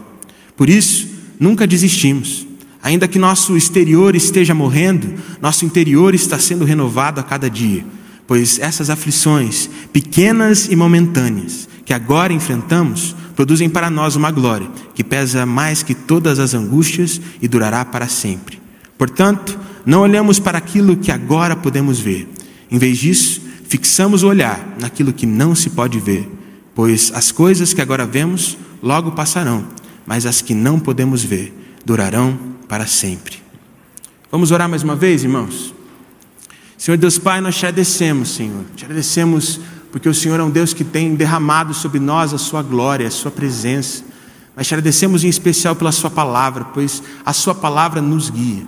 Por 0.55 0.69
isso, 0.69 1.10
nunca 1.41 1.65
desistimos. 1.65 2.45
Ainda 2.83 3.07
que 3.07 3.17
nosso 3.17 3.57
exterior 3.57 4.15
esteja 4.15 4.53
morrendo, 4.53 5.15
nosso 5.41 5.65
interior 5.65 6.13
está 6.13 6.37
sendo 6.37 6.63
renovado 6.63 7.19
a 7.19 7.23
cada 7.23 7.49
dia, 7.49 7.83
pois 8.27 8.59
essas 8.59 8.91
aflições, 8.91 9.67
pequenas 9.91 10.67
e 10.67 10.75
momentâneas, 10.75 11.67
que 11.83 11.93
agora 11.93 12.31
enfrentamos, 12.31 13.15
produzem 13.35 13.69
para 13.69 13.89
nós 13.89 14.15
uma 14.15 14.29
glória 14.29 14.69
que 14.93 15.03
pesa 15.03 15.45
mais 15.45 15.81
que 15.81 15.95
todas 15.95 16.37
as 16.37 16.53
angústias 16.53 17.19
e 17.41 17.47
durará 17.47 17.83
para 17.83 18.07
sempre. 18.07 18.61
Portanto, 18.97 19.59
não 19.83 20.01
olhamos 20.01 20.39
para 20.39 20.59
aquilo 20.59 20.95
que 20.95 21.11
agora 21.11 21.55
podemos 21.55 21.99
ver. 21.99 22.27
Em 22.69 22.77
vez 22.77 22.99
disso, 22.99 23.41
fixamos 23.67 24.21
o 24.21 24.27
olhar 24.27 24.75
naquilo 24.79 25.13
que 25.13 25.25
não 25.25 25.55
se 25.55 25.71
pode 25.71 25.99
ver, 25.99 26.29
pois 26.75 27.11
as 27.15 27.31
coisas 27.31 27.73
que 27.73 27.81
agora 27.81 28.05
vemos 28.05 28.57
logo 28.81 29.11
passarão, 29.11 29.65
mas 30.11 30.25
as 30.25 30.41
que 30.41 30.53
não 30.53 30.77
podemos 30.77 31.23
ver 31.23 31.57
durarão 31.85 32.37
para 32.67 32.85
sempre. 32.85 33.37
Vamos 34.29 34.51
orar 34.51 34.67
mais 34.67 34.83
uma 34.83 34.93
vez, 34.93 35.23
irmãos? 35.23 35.73
Senhor 36.77 36.97
Deus 36.97 37.17
Pai, 37.17 37.39
nós 37.39 37.55
te 37.55 37.65
agradecemos, 37.65 38.31
Senhor. 38.31 38.65
Te 38.75 38.83
agradecemos 38.83 39.61
porque 39.89 40.09
o 40.09 40.13
Senhor 40.13 40.37
é 40.37 40.43
um 40.43 40.49
Deus 40.49 40.73
que 40.73 40.83
tem 40.83 41.15
derramado 41.15 41.73
sobre 41.73 41.97
nós 41.97 42.33
a 42.33 42.37
sua 42.37 42.61
glória, 42.61 43.07
a 43.07 43.09
sua 43.09 43.31
presença. 43.31 44.03
Mas 44.53 44.67
te 44.67 44.73
agradecemos 44.73 45.23
em 45.23 45.29
especial 45.29 45.77
pela 45.77 45.93
sua 45.93 46.09
palavra, 46.09 46.65
pois 46.65 47.01
a 47.25 47.31
sua 47.31 47.55
palavra 47.55 48.01
nos 48.01 48.29
guia. 48.29 48.65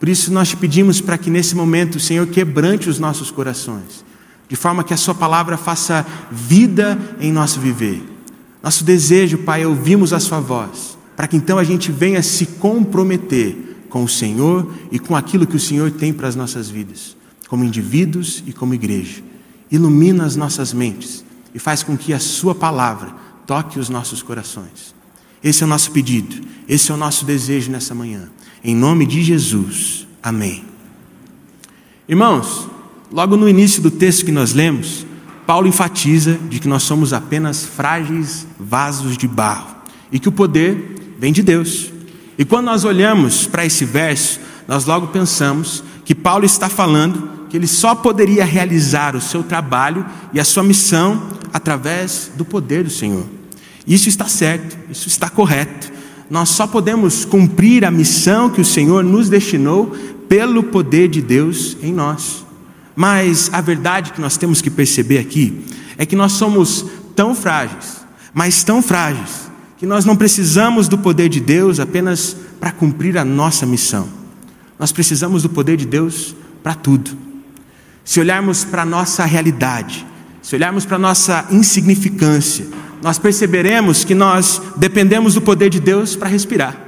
Por 0.00 0.08
isso 0.08 0.32
nós 0.32 0.48
te 0.48 0.56
pedimos 0.56 1.02
para 1.02 1.18
que 1.18 1.28
nesse 1.28 1.54
momento 1.54 1.96
o 1.96 2.00
Senhor 2.00 2.26
quebrante 2.28 2.88
os 2.88 2.98
nossos 2.98 3.30
corações, 3.30 4.02
de 4.48 4.56
forma 4.56 4.82
que 4.82 4.94
a 4.94 4.96
Sua 4.96 5.14
palavra 5.14 5.58
faça 5.58 6.06
vida 6.32 6.98
em 7.20 7.30
nosso 7.30 7.60
viver. 7.60 8.16
Nosso 8.62 8.84
desejo, 8.84 9.38
Pai, 9.38 9.62
é 9.62 9.66
ouvirmos 9.66 10.12
a 10.12 10.20
Sua 10.20 10.40
voz, 10.40 10.98
para 11.16 11.26
que 11.26 11.36
então 11.36 11.58
a 11.58 11.64
gente 11.64 11.92
venha 11.92 12.22
se 12.22 12.46
comprometer 12.46 13.84
com 13.88 14.04
o 14.04 14.08
Senhor 14.08 14.72
e 14.90 14.98
com 14.98 15.16
aquilo 15.16 15.46
que 15.46 15.56
o 15.56 15.60
Senhor 15.60 15.90
tem 15.90 16.12
para 16.12 16.28
as 16.28 16.36
nossas 16.36 16.68
vidas, 16.68 17.16
como 17.48 17.64
indivíduos 17.64 18.42
e 18.46 18.52
como 18.52 18.74
igreja. 18.74 19.22
Ilumina 19.70 20.24
as 20.24 20.36
nossas 20.36 20.72
mentes 20.72 21.24
e 21.54 21.58
faz 21.58 21.82
com 21.82 21.96
que 21.96 22.12
a 22.12 22.18
Sua 22.18 22.54
palavra 22.54 23.14
toque 23.46 23.78
os 23.78 23.88
nossos 23.88 24.22
corações. 24.22 24.94
Esse 25.42 25.62
é 25.62 25.66
o 25.66 25.68
nosso 25.68 25.90
pedido, 25.92 26.36
esse 26.68 26.90
é 26.90 26.94
o 26.94 26.98
nosso 26.98 27.24
desejo 27.24 27.70
nessa 27.70 27.94
manhã. 27.94 28.28
Em 28.62 28.74
nome 28.74 29.06
de 29.06 29.22
Jesus. 29.22 30.06
Amém. 30.22 30.64
Irmãos, 32.08 32.68
logo 33.10 33.36
no 33.36 33.48
início 33.48 33.80
do 33.80 33.90
texto 33.90 34.24
que 34.24 34.32
nós 34.32 34.52
lemos, 34.52 35.06
Paulo 35.48 35.66
enfatiza 35.66 36.38
de 36.50 36.60
que 36.60 36.68
nós 36.68 36.82
somos 36.82 37.14
apenas 37.14 37.64
frágeis 37.64 38.46
vasos 38.60 39.16
de 39.16 39.26
barro 39.26 39.76
e 40.12 40.18
que 40.18 40.28
o 40.28 40.32
poder 40.32 41.16
vem 41.18 41.32
de 41.32 41.42
Deus. 41.42 41.90
E 42.36 42.44
quando 42.44 42.66
nós 42.66 42.84
olhamos 42.84 43.46
para 43.46 43.64
esse 43.64 43.86
verso, 43.86 44.40
nós 44.68 44.84
logo 44.84 45.06
pensamos 45.06 45.82
que 46.04 46.14
Paulo 46.14 46.44
está 46.44 46.68
falando 46.68 47.46
que 47.48 47.56
ele 47.56 47.66
só 47.66 47.94
poderia 47.94 48.44
realizar 48.44 49.16
o 49.16 49.22
seu 49.22 49.42
trabalho 49.42 50.04
e 50.34 50.38
a 50.38 50.44
sua 50.44 50.62
missão 50.62 51.30
através 51.50 52.30
do 52.36 52.44
poder 52.44 52.84
do 52.84 52.90
Senhor. 52.90 53.24
Isso 53.86 54.10
está 54.10 54.26
certo, 54.28 54.76
isso 54.90 55.08
está 55.08 55.30
correto. 55.30 55.90
Nós 56.28 56.50
só 56.50 56.66
podemos 56.66 57.24
cumprir 57.24 57.86
a 57.86 57.90
missão 57.90 58.50
que 58.50 58.60
o 58.60 58.66
Senhor 58.66 59.02
nos 59.02 59.30
destinou 59.30 59.96
pelo 60.28 60.64
poder 60.64 61.08
de 61.08 61.22
Deus 61.22 61.74
em 61.82 61.90
nós. 61.90 62.46
Mas 62.98 63.48
a 63.52 63.60
verdade 63.60 64.10
que 64.10 64.20
nós 64.20 64.36
temos 64.36 64.60
que 64.60 64.68
perceber 64.68 65.18
aqui 65.18 65.64
é 65.96 66.04
que 66.04 66.16
nós 66.16 66.32
somos 66.32 66.84
tão 67.14 67.32
frágeis, 67.32 68.04
mas 68.34 68.64
tão 68.64 68.82
frágeis, 68.82 69.48
que 69.76 69.86
nós 69.86 70.04
não 70.04 70.16
precisamos 70.16 70.88
do 70.88 70.98
poder 70.98 71.28
de 71.28 71.38
Deus 71.38 71.78
apenas 71.78 72.36
para 72.58 72.72
cumprir 72.72 73.16
a 73.16 73.24
nossa 73.24 73.64
missão. 73.64 74.08
Nós 74.76 74.90
precisamos 74.90 75.44
do 75.44 75.48
poder 75.48 75.76
de 75.76 75.86
Deus 75.86 76.34
para 76.60 76.74
tudo. 76.74 77.16
Se 78.04 78.18
olharmos 78.18 78.64
para 78.64 78.82
a 78.82 78.84
nossa 78.84 79.24
realidade, 79.24 80.04
se 80.42 80.56
olharmos 80.56 80.84
para 80.84 80.96
a 80.96 80.98
nossa 80.98 81.46
insignificância, 81.52 82.66
nós 83.00 83.16
perceberemos 83.16 84.02
que 84.02 84.12
nós 84.12 84.60
dependemos 84.76 85.34
do 85.34 85.40
poder 85.40 85.70
de 85.70 85.78
Deus 85.78 86.16
para 86.16 86.28
respirar. 86.28 86.87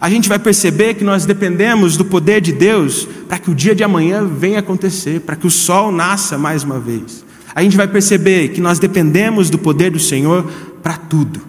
A 0.00 0.08
gente 0.08 0.28
vai 0.28 0.38
perceber 0.38 0.94
que 0.94 1.02
nós 1.02 1.26
dependemos 1.26 1.96
do 1.96 2.04
poder 2.04 2.40
de 2.40 2.52
Deus 2.52 3.08
para 3.28 3.38
que 3.38 3.50
o 3.50 3.54
dia 3.54 3.74
de 3.74 3.82
amanhã 3.82 4.24
venha 4.24 4.60
acontecer, 4.60 5.20
para 5.20 5.34
que 5.34 5.46
o 5.46 5.50
sol 5.50 5.90
nasça 5.90 6.38
mais 6.38 6.62
uma 6.62 6.78
vez. 6.78 7.24
A 7.54 7.62
gente 7.62 7.76
vai 7.76 7.88
perceber 7.88 8.48
que 8.50 8.60
nós 8.60 8.78
dependemos 8.78 9.50
do 9.50 9.58
poder 9.58 9.90
do 9.90 9.98
Senhor 9.98 10.44
para 10.82 10.96
tudo 10.96 11.40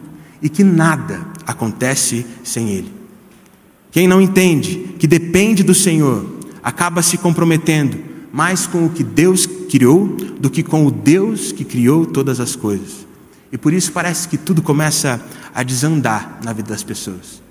e 0.41 0.49
que 0.49 0.63
nada 0.63 1.21
acontece 1.45 2.25
sem 2.43 2.69
Ele. 2.69 2.91
Quem 3.91 4.07
não 4.07 4.19
entende 4.19 4.95
que 4.97 5.05
depende 5.05 5.63
do 5.63 5.75
Senhor 5.75 6.25
acaba 6.63 7.03
se 7.03 7.17
comprometendo 7.17 7.97
mais 8.31 8.65
com 8.65 8.85
o 8.85 8.89
que 8.89 9.03
Deus 9.03 9.45
criou 9.45 10.07
do 10.39 10.49
que 10.49 10.63
com 10.63 10.85
o 10.85 10.91
Deus 10.91 11.51
que 11.51 11.63
criou 11.63 12.05
todas 12.05 12.39
as 12.39 12.55
coisas. 12.55 13.07
E 13.51 13.57
por 13.57 13.73
isso 13.73 13.91
parece 13.91 14.27
que 14.27 14.37
tudo 14.37 14.61
começa 14.61 15.21
a 15.53 15.63
desandar 15.63 16.39
na 16.43 16.53
vida 16.53 16.69
das 16.69 16.83
pessoas. 16.83 17.41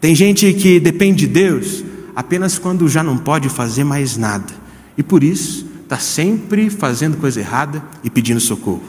Tem 0.00 0.14
gente 0.14 0.52
que 0.52 0.78
depende 0.78 1.26
de 1.26 1.32
Deus 1.32 1.84
apenas 2.14 2.58
quando 2.58 2.88
já 2.88 3.02
não 3.02 3.18
pode 3.18 3.48
fazer 3.48 3.84
mais 3.84 4.16
nada. 4.16 4.52
E 4.96 5.02
por 5.02 5.22
isso 5.22 5.66
está 5.82 5.98
sempre 5.98 6.70
fazendo 6.70 7.16
coisa 7.16 7.40
errada 7.40 7.82
e 8.02 8.10
pedindo 8.10 8.40
socorro. 8.40 8.82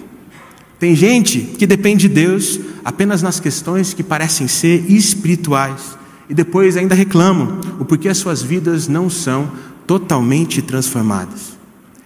Tem 0.79 0.95
gente 0.95 1.39
que 1.39 1.65
depende 1.65 2.07
de 2.07 2.13
Deus 2.13 2.59
apenas 2.85 3.21
nas 3.21 3.39
questões 3.39 3.93
que 3.93 4.03
parecem 4.03 4.47
ser 4.47 4.89
espirituais 4.91 5.97
e 6.29 6.33
depois 6.33 6.77
ainda 6.77 6.93
reclamam 6.93 7.59
o 7.79 7.85
porquê 7.85 8.09
as 8.09 8.17
suas 8.17 8.41
vidas 8.41 8.87
não 8.87 9.09
são 9.09 9.51
totalmente 9.87 10.61
transformadas. 10.61 11.57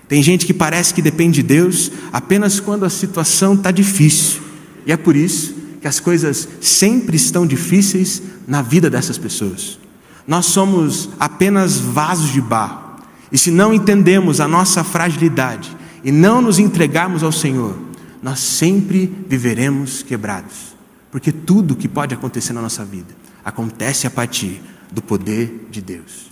Tem 0.08 0.22
gente 0.22 0.46
que 0.46 0.54
parece 0.54 0.94
que 0.94 1.02
depende 1.02 1.42
de 1.42 1.48
Deus 1.48 1.92
apenas 2.12 2.60
quando 2.60 2.86
a 2.86 2.90
situação 2.90 3.54
está 3.56 3.72
difícil 3.72 4.42
e 4.86 4.92
é 4.92 4.98
por 4.98 5.16
isso 5.16 5.56
que 5.82 5.88
as 5.88 6.00
coisas 6.00 6.48
sempre 6.62 7.16
estão 7.16 7.46
difíceis 7.46 8.22
na 8.48 8.62
vida 8.62 8.90
dessas 8.90 9.18
pessoas. 9.18 9.80
Nós 10.28 10.46
somos 10.46 11.10
apenas 11.20 11.78
vasos 11.80 12.32
de 12.32 12.40
barro 12.40 12.98
e 13.32 13.38
se 13.38 13.50
não 13.50 13.74
entendemos 13.74 14.40
a 14.40 14.48
nossa 14.48 14.84
fragilidade 14.84 15.76
e 16.04 16.12
não 16.12 16.42
nos 16.42 16.60
entregarmos 16.60 17.24
ao 17.24 17.32
Senhor, 17.32 17.76
nós 18.22 18.40
sempre 18.40 19.12
viveremos 19.28 20.04
quebrados, 20.04 20.76
porque 21.12 21.32
tudo 21.32 21.76
que 21.76 21.88
pode 21.88 22.14
acontecer 22.14 22.54
na 22.54 22.62
nossa 22.62 22.86
vida 22.86 23.16
acontece 23.44 24.06
a 24.06 24.12
partir 24.12 24.62
do 24.92 25.02
poder 25.02 25.68
de 25.72 25.82
Deus. 25.82 26.32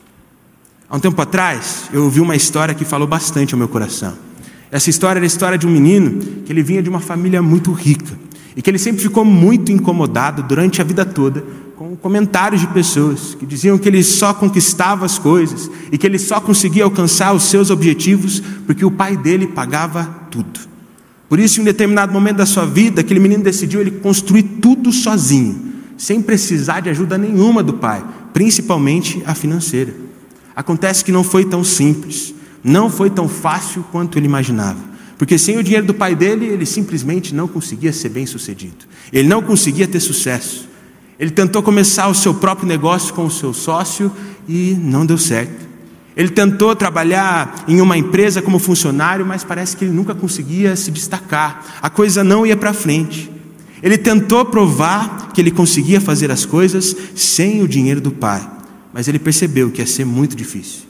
Há 0.88 0.96
um 0.98 1.00
tempo 1.00 1.20
atrás, 1.22 1.90
eu 1.92 2.04
ouvi 2.04 2.20
uma 2.20 2.36
história 2.36 2.76
que 2.76 2.86
falou 2.86 3.08
bastante 3.08 3.54
ao 3.54 3.58
meu 3.58 3.68
coração. 3.68 4.16
Essa 4.72 4.90
história 4.92 5.18
era 5.18 5.26
a 5.26 5.28
história 5.28 5.58
de 5.58 5.66
um 5.66 5.72
menino 5.72 6.44
que 6.44 6.54
ele 6.54 6.62
vinha 6.62 6.84
de 6.84 6.90
uma 6.90 7.00
família 7.00 7.42
muito 7.42 7.72
rica 7.72 8.29
e 8.56 8.62
que 8.62 8.70
ele 8.70 8.80
sempre 8.80 9.02
ficou 9.02 9.24
muito 9.24 9.72
incomodado 9.72 10.44
durante 10.44 10.82
a 10.82 10.84
vida 10.84 11.06
toda 11.06 11.44
com 11.80 11.96
comentários 11.96 12.60
de 12.60 12.68
pessoas 12.68 13.36
que 13.36 13.46
diziam 13.46 13.78
que 13.78 13.88
ele 13.88 14.04
só 14.04 14.34
conquistava 14.34 15.06
as 15.06 15.18
coisas 15.18 15.72
e 15.90 15.98
que 15.98 16.06
ele 16.06 16.20
só 16.20 16.42
conseguia 16.42 16.84
alcançar 16.84 17.34
os 17.34 17.44
seus 17.44 17.70
objetivos 17.70 18.44
porque 18.66 18.84
o 18.84 18.92
pai 18.92 19.16
dele 19.16 19.48
pagava 19.48 20.04
tudo. 20.30 20.60
Por 21.30 21.40
isso, 21.40 21.60
em 21.60 21.62
um 21.62 21.66
determinado 21.66 22.12
momento 22.12 22.36
da 22.36 22.46
sua 22.46 22.66
vida, 22.66 23.00
aquele 23.00 23.22
menino 23.22 23.42
decidiu 23.42 23.80
ele 23.80 23.92
construir 23.92 24.44
tudo 24.44 24.92
sozinho, 24.92 25.58
sem 25.98 26.22
precisar 26.22 26.82
de 26.82 26.90
ajuda 26.90 27.18
nenhuma 27.18 27.64
do 27.64 27.76
pai, 27.76 28.04
principalmente 28.34 29.24
a 29.26 29.34
financeira. 29.34 29.94
Acontece 30.54 31.06
que 31.06 31.14
não 31.14 31.24
foi 31.24 31.46
tão 31.46 31.64
simples, 31.64 32.36
não 32.62 32.90
foi 32.90 33.10
tão 33.10 33.30
fácil 33.30 33.86
quanto 33.90 34.18
ele 34.18 34.26
imaginava. 34.26 34.89
Porque 35.20 35.38
sem 35.38 35.58
o 35.58 35.64
dinheiro 35.64 35.86
do 35.86 35.94
pai 35.94 36.16
dele, 36.16 36.46
ele 36.46 36.66
simplesmente 36.66 37.36
não 37.36 37.46
conseguia 37.46 37.92
ser 37.92 38.08
bem 38.08 38.26
sucedido. 38.26 38.88
Ele 39.12 39.28
não 39.28 39.42
conseguia 39.42 39.86
ter 39.86 40.00
sucesso. 40.00 40.70
Ele 41.20 41.30
tentou 41.30 41.62
começar 41.62 42.08
o 42.08 42.16
seu 42.16 42.34
próprio 42.34 42.66
negócio 42.66 43.14
com 43.14 43.26
o 43.26 43.30
seu 43.30 43.54
sócio 43.54 44.10
e 44.48 44.78
não 44.80 45.06
deu 45.06 45.18
certo. 45.18 45.68
Ele 46.16 46.30
tentou 46.30 46.74
trabalhar 46.74 47.66
em 47.68 47.82
uma 47.82 47.98
empresa 47.98 48.42
como 48.42 48.60
funcionário, 48.60 49.26
mas 49.26 49.44
parece 49.44 49.76
que 49.76 49.84
ele 49.84 49.94
nunca 49.94 50.16
conseguia 50.16 50.74
se 50.78 50.90
destacar. 50.90 51.80
A 51.82 51.90
coisa 51.90 52.24
não 52.24 52.46
ia 52.46 52.56
para 52.56 52.72
frente. 52.72 53.30
Ele 53.84 53.98
tentou 53.98 54.46
provar 54.46 55.34
que 55.34 55.42
ele 55.42 55.52
conseguia 55.52 56.00
fazer 56.00 56.32
as 56.32 56.46
coisas 56.46 56.96
sem 57.14 57.62
o 57.62 57.68
dinheiro 57.68 58.00
do 58.00 58.12
pai, 58.12 58.50
mas 58.94 59.10
ele 59.10 59.20
percebeu 59.20 59.70
que 59.70 59.82
ia 59.82 59.88
ser 59.88 60.06
muito 60.06 60.34
difícil. 60.34 60.84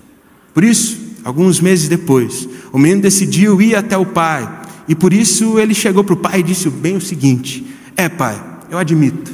Por 0.54 0.64
isso, 0.64 1.00
alguns 1.24 1.60
meses 1.60 1.88
depois, 1.88 2.48
o 2.72 2.78
menino 2.78 3.02
decidiu 3.02 3.62
ir 3.62 3.76
até 3.76 3.98
o 3.98 4.06
pai, 4.06 4.62
e 4.88 4.96
por 4.96 5.14
isso 5.14 5.60
ele 5.60 5.74
chegou 5.74 6.04
para 6.04 6.14
o 6.14 6.18
pai 6.18 6.40
e 6.40 6.44
disse 6.44 6.70
bem 6.70 6.96
o 6.96 7.02
seguinte: 7.02 7.66
É, 7.96 8.10
pai, 8.10 8.42
eu 8.70 8.78
admito, 8.78 9.32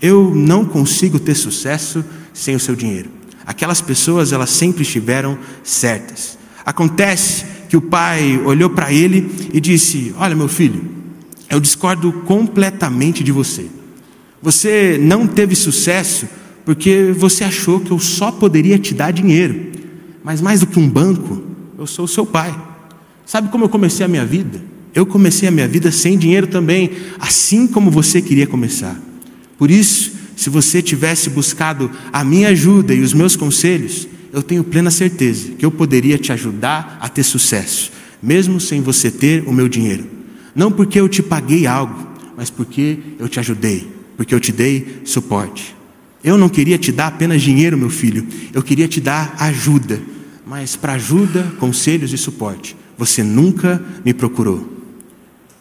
eu 0.00 0.32
não 0.34 0.64
consigo 0.64 1.18
ter 1.18 1.34
sucesso 1.34 2.04
sem 2.32 2.54
o 2.54 2.60
seu 2.60 2.74
dinheiro. 2.76 3.10
Aquelas 3.46 3.80
pessoas, 3.80 4.32
elas 4.32 4.50
sempre 4.50 4.82
estiveram 4.82 5.38
certas. 5.64 6.38
Acontece 6.64 7.46
que 7.68 7.76
o 7.76 7.80
pai 7.80 8.40
olhou 8.44 8.70
para 8.70 8.92
ele 8.92 9.48
e 9.52 9.60
disse: 9.60 10.14
Olha, 10.18 10.36
meu 10.36 10.48
filho, 10.48 10.82
eu 11.48 11.58
discordo 11.58 12.12
completamente 12.12 13.24
de 13.24 13.32
você. 13.32 13.66
Você 14.42 14.98
não 15.00 15.26
teve 15.26 15.54
sucesso 15.54 16.28
porque 16.64 17.14
você 17.16 17.44
achou 17.44 17.80
que 17.80 17.90
eu 17.90 17.98
só 17.98 18.30
poderia 18.30 18.78
te 18.78 18.92
dar 18.92 19.10
dinheiro. 19.10 19.72
Mas 20.22 20.42
mais 20.42 20.60
do 20.60 20.66
que 20.66 20.78
um 20.78 20.88
banco, 20.88 21.42
eu 21.78 21.86
sou 21.86 22.04
o 22.04 22.08
seu 22.08 22.26
pai. 22.26 22.54
Sabe 23.28 23.50
como 23.50 23.66
eu 23.66 23.68
comecei 23.68 24.06
a 24.06 24.08
minha 24.08 24.24
vida? 24.24 24.58
Eu 24.94 25.04
comecei 25.04 25.46
a 25.46 25.52
minha 25.52 25.68
vida 25.68 25.92
sem 25.92 26.16
dinheiro 26.16 26.46
também, 26.46 26.90
assim 27.18 27.66
como 27.66 27.90
você 27.90 28.22
queria 28.22 28.46
começar. 28.46 28.98
Por 29.58 29.70
isso, 29.70 30.12
se 30.34 30.48
você 30.48 30.80
tivesse 30.80 31.28
buscado 31.28 31.90
a 32.10 32.24
minha 32.24 32.48
ajuda 32.48 32.94
e 32.94 33.02
os 33.02 33.12
meus 33.12 33.36
conselhos, 33.36 34.08
eu 34.32 34.42
tenho 34.42 34.64
plena 34.64 34.90
certeza 34.90 35.50
que 35.50 35.66
eu 35.66 35.70
poderia 35.70 36.16
te 36.16 36.32
ajudar 36.32 36.96
a 37.02 37.06
ter 37.06 37.22
sucesso, 37.22 37.92
mesmo 38.22 38.58
sem 38.58 38.80
você 38.80 39.10
ter 39.10 39.46
o 39.46 39.52
meu 39.52 39.68
dinheiro. 39.68 40.06
Não 40.54 40.72
porque 40.72 40.98
eu 40.98 41.06
te 41.06 41.22
paguei 41.22 41.66
algo, 41.66 42.08
mas 42.34 42.48
porque 42.48 42.98
eu 43.18 43.28
te 43.28 43.38
ajudei, 43.38 43.86
porque 44.16 44.34
eu 44.34 44.40
te 44.40 44.52
dei 44.52 45.02
suporte. 45.04 45.76
Eu 46.24 46.38
não 46.38 46.48
queria 46.48 46.78
te 46.78 46.90
dar 46.90 47.08
apenas 47.08 47.42
dinheiro, 47.42 47.76
meu 47.76 47.90
filho, 47.90 48.26
eu 48.54 48.62
queria 48.62 48.88
te 48.88 49.02
dar 49.02 49.36
ajuda, 49.38 50.00
mas 50.46 50.76
para 50.76 50.94
ajuda, 50.94 51.52
conselhos 51.58 52.10
e 52.14 52.16
suporte, 52.16 52.74
você 52.98 53.22
nunca 53.22 53.80
me 54.04 54.12
procurou. 54.12 54.76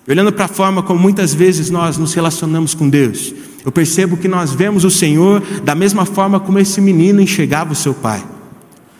Olhando 0.07 0.33
para 0.33 0.45
a 0.45 0.49
forma 0.49 0.81
como 0.81 0.99
muitas 0.99 1.33
vezes 1.33 1.69
nós 1.69 1.97
nos 1.97 2.13
relacionamos 2.13 2.73
com 2.73 2.89
Deus, 2.89 3.33
eu 3.63 3.71
percebo 3.71 4.17
que 4.17 4.27
nós 4.27 4.53
vemos 4.53 4.83
o 4.83 4.89
Senhor 4.89 5.43
da 5.63 5.75
mesma 5.75 6.05
forma 6.05 6.39
como 6.39 6.57
esse 6.57 6.81
menino 6.81 7.21
enxergava 7.21 7.73
o 7.73 7.75
seu 7.75 7.93
pai. 7.93 8.25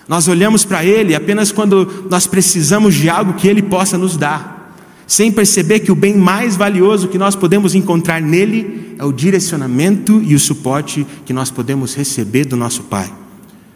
Nós 0.08 0.28
olhamos 0.28 0.64
para 0.64 0.86
Ele 0.86 1.16
apenas 1.16 1.52
quando 1.52 2.06
nós 2.10 2.28
precisamos 2.28 2.94
de 2.94 3.10
algo 3.10 3.34
que 3.34 3.48
Ele 3.48 3.62
possa 3.62 3.98
nos 3.98 4.16
dar, 4.16 4.74
sem 5.08 5.32
perceber 5.32 5.80
que 5.80 5.92
o 5.92 5.96
bem 5.96 6.16
mais 6.18 6.58
valioso 6.58 7.08
que 7.08 7.18
nós 7.18 7.36
podemos 7.36 7.74
encontrar 7.74 8.22
nele 8.22 8.96
é 9.00 9.06
o 9.06 9.14
direcionamento 9.14 10.22
e 10.22 10.36
o 10.36 10.40
suporte 10.40 11.08
que 11.26 11.32
nós 11.32 11.50
podemos 11.50 11.96
receber 11.96 12.46
do 12.46 12.58
nosso 12.58 12.84
Pai. 12.84 13.12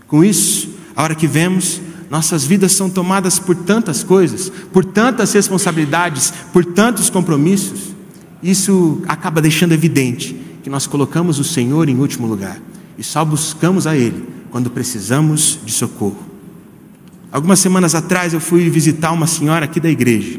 Com 0.08 0.24
isso, 0.24 0.70
a 0.94 1.04
hora 1.04 1.16
que 1.16 1.28
vemos, 1.28 1.82
nossas 2.12 2.44
vidas 2.44 2.74
são 2.74 2.90
tomadas 2.90 3.40
por 3.40 3.56
tantas 3.56 4.04
coisas, 4.04 4.52
por 4.74 4.84
tantas 4.84 5.32
responsabilidades, 5.32 6.34
por 6.52 6.66
tantos 6.66 7.10
compromissos, 7.10 7.96
isso 8.44 9.02
acaba 9.08 9.42
deixando 9.42 9.72
evidente 9.72 10.36
que 10.62 10.70
nós 10.70 10.86
colocamos 10.86 11.40
o 11.40 11.44
Senhor 11.46 11.88
em 11.88 11.96
último 11.96 12.28
lugar 12.28 12.60
e 12.98 13.04
só 13.04 13.24
buscamos 13.24 13.88
a 13.88 13.96
Ele 13.96 14.28
quando 14.52 14.70
precisamos 14.70 15.58
de 15.64 15.72
socorro. 15.72 16.20
Algumas 17.32 17.60
semanas 17.60 17.96
atrás 17.96 18.34
eu 18.34 18.42
fui 18.42 18.70
visitar 18.70 19.14
uma 19.14 19.26
senhora 19.26 19.64
aqui 19.64 19.80
da 19.80 19.90
igreja 19.90 20.38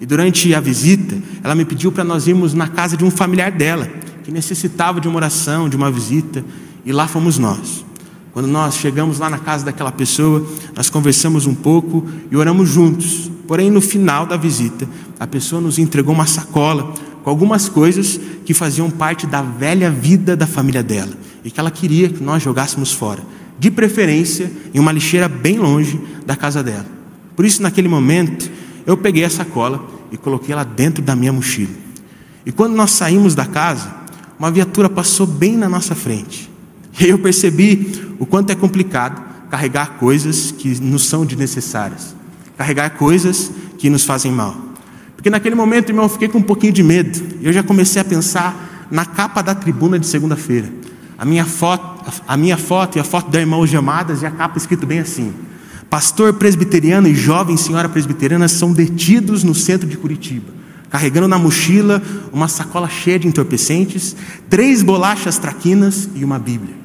E 0.00 0.04
durante 0.04 0.52
a 0.52 0.58
visita, 0.58 1.16
ela 1.44 1.54
me 1.54 1.64
pediu 1.64 1.92
para 1.92 2.02
nós 2.02 2.26
irmos 2.26 2.52
na 2.52 2.66
casa 2.66 2.96
de 2.96 3.04
um 3.04 3.12
familiar 3.12 3.52
dela, 3.52 3.88
que 4.24 4.32
necessitava 4.32 5.00
de 5.00 5.06
uma 5.06 5.18
oração, 5.18 5.68
de 5.68 5.76
uma 5.76 5.88
visita, 5.88 6.44
e 6.84 6.92
lá 6.92 7.06
fomos 7.06 7.38
nós. 7.38 7.84
Quando 8.32 8.48
nós 8.48 8.76
chegamos 8.76 9.18
lá 9.18 9.28
na 9.28 9.38
casa 9.38 9.64
daquela 9.64 9.92
pessoa, 9.92 10.46
nós 10.74 10.88
conversamos 10.88 11.46
um 11.46 11.54
pouco 11.54 12.06
e 12.30 12.36
oramos 12.36 12.68
juntos. 12.68 13.30
Porém, 13.46 13.70
no 13.70 13.80
final 13.80 14.24
da 14.24 14.38
visita, 14.38 14.88
a 15.20 15.26
pessoa 15.26 15.60
nos 15.60 15.78
entregou 15.78 16.14
uma 16.14 16.26
sacola 16.26 16.94
com 17.22 17.28
algumas 17.28 17.68
coisas 17.68 18.18
que 18.44 18.54
faziam 18.54 18.90
parte 18.90 19.26
da 19.26 19.42
velha 19.42 19.90
vida 19.90 20.34
da 20.34 20.46
família 20.46 20.82
dela 20.82 21.12
e 21.44 21.50
que 21.50 21.60
ela 21.60 21.70
queria 21.70 22.08
que 22.08 22.22
nós 22.22 22.42
jogássemos 22.42 22.92
fora, 22.92 23.22
de 23.58 23.70
preferência 23.70 24.50
em 24.72 24.80
uma 24.80 24.92
lixeira 24.92 25.28
bem 25.28 25.58
longe 25.58 26.00
da 26.24 26.34
casa 26.34 26.62
dela. 26.62 26.86
Por 27.36 27.44
isso, 27.44 27.62
naquele 27.62 27.88
momento, 27.88 28.50
eu 28.86 28.96
peguei 28.96 29.24
a 29.24 29.30
sacola 29.30 29.84
e 30.10 30.16
coloquei 30.16 30.54
ela 30.54 30.64
dentro 30.64 31.02
da 31.02 31.14
minha 31.14 31.32
mochila. 31.32 31.72
E 32.46 32.50
quando 32.50 32.74
nós 32.74 32.92
saímos 32.92 33.34
da 33.34 33.44
casa, 33.44 33.94
uma 34.38 34.50
viatura 34.50 34.88
passou 34.88 35.26
bem 35.26 35.56
na 35.56 35.68
nossa 35.68 35.94
frente. 35.94 36.50
E 37.00 37.08
eu 37.08 37.18
percebi 37.18 38.11
o 38.22 38.26
quanto 38.26 38.50
é 38.50 38.54
complicado 38.54 39.20
carregar 39.50 39.94
coisas 39.98 40.52
que 40.52 40.80
nos 40.80 41.08
são 41.08 41.26
desnecessárias, 41.26 42.14
carregar 42.56 42.90
coisas 42.90 43.50
que 43.76 43.90
nos 43.90 44.04
fazem 44.04 44.30
mal. 44.30 44.54
Porque 45.16 45.28
naquele 45.28 45.56
momento, 45.56 45.88
irmão, 45.88 46.04
eu 46.04 46.08
fiquei 46.08 46.28
com 46.28 46.38
um 46.38 46.42
pouquinho 46.42 46.72
de 46.72 46.84
medo. 46.84 47.20
Eu 47.42 47.52
já 47.52 47.64
comecei 47.64 48.00
a 48.00 48.04
pensar 48.04 48.86
na 48.92 49.04
capa 49.04 49.42
da 49.42 49.56
tribuna 49.56 49.98
de 49.98 50.06
segunda-feira. 50.06 50.72
A 51.18 51.24
minha 51.24 51.44
foto, 51.44 52.12
a 52.28 52.36
minha 52.36 52.56
foto 52.56 52.96
e 52.96 53.00
a 53.00 53.04
foto 53.04 53.28
da 53.28 53.40
irmã 53.40 53.56
algemadas 53.56 54.22
e 54.22 54.26
a 54.26 54.30
capa 54.30 54.56
escrito 54.56 54.86
bem 54.86 55.00
assim: 55.00 55.34
Pastor 55.90 56.32
presbiteriano 56.34 57.08
e 57.08 57.16
jovem 57.16 57.56
senhora 57.56 57.88
presbiteriana 57.88 58.46
são 58.46 58.72
detidos 58.72 59.42
no 59.42 59.52
centro 59.52 59.88
de 59.88 59.96
Curitiba, 59.96 60.52
carregando 60.88 61.26
na 61.26 61.38
mochila 61.40 62.00
uma 62.32 62.46
sacola 62.46 62.88
cheia 62.88 63.18
de 63.18 63.26
entorpecentes, 63.26 64.14
três 64.48 64.80
bolachas 64.80 65.38
traquinas 65.38 66.08
e 66.14 66.24
uma 66.24 66.38
Bíblia. 66.38 66.81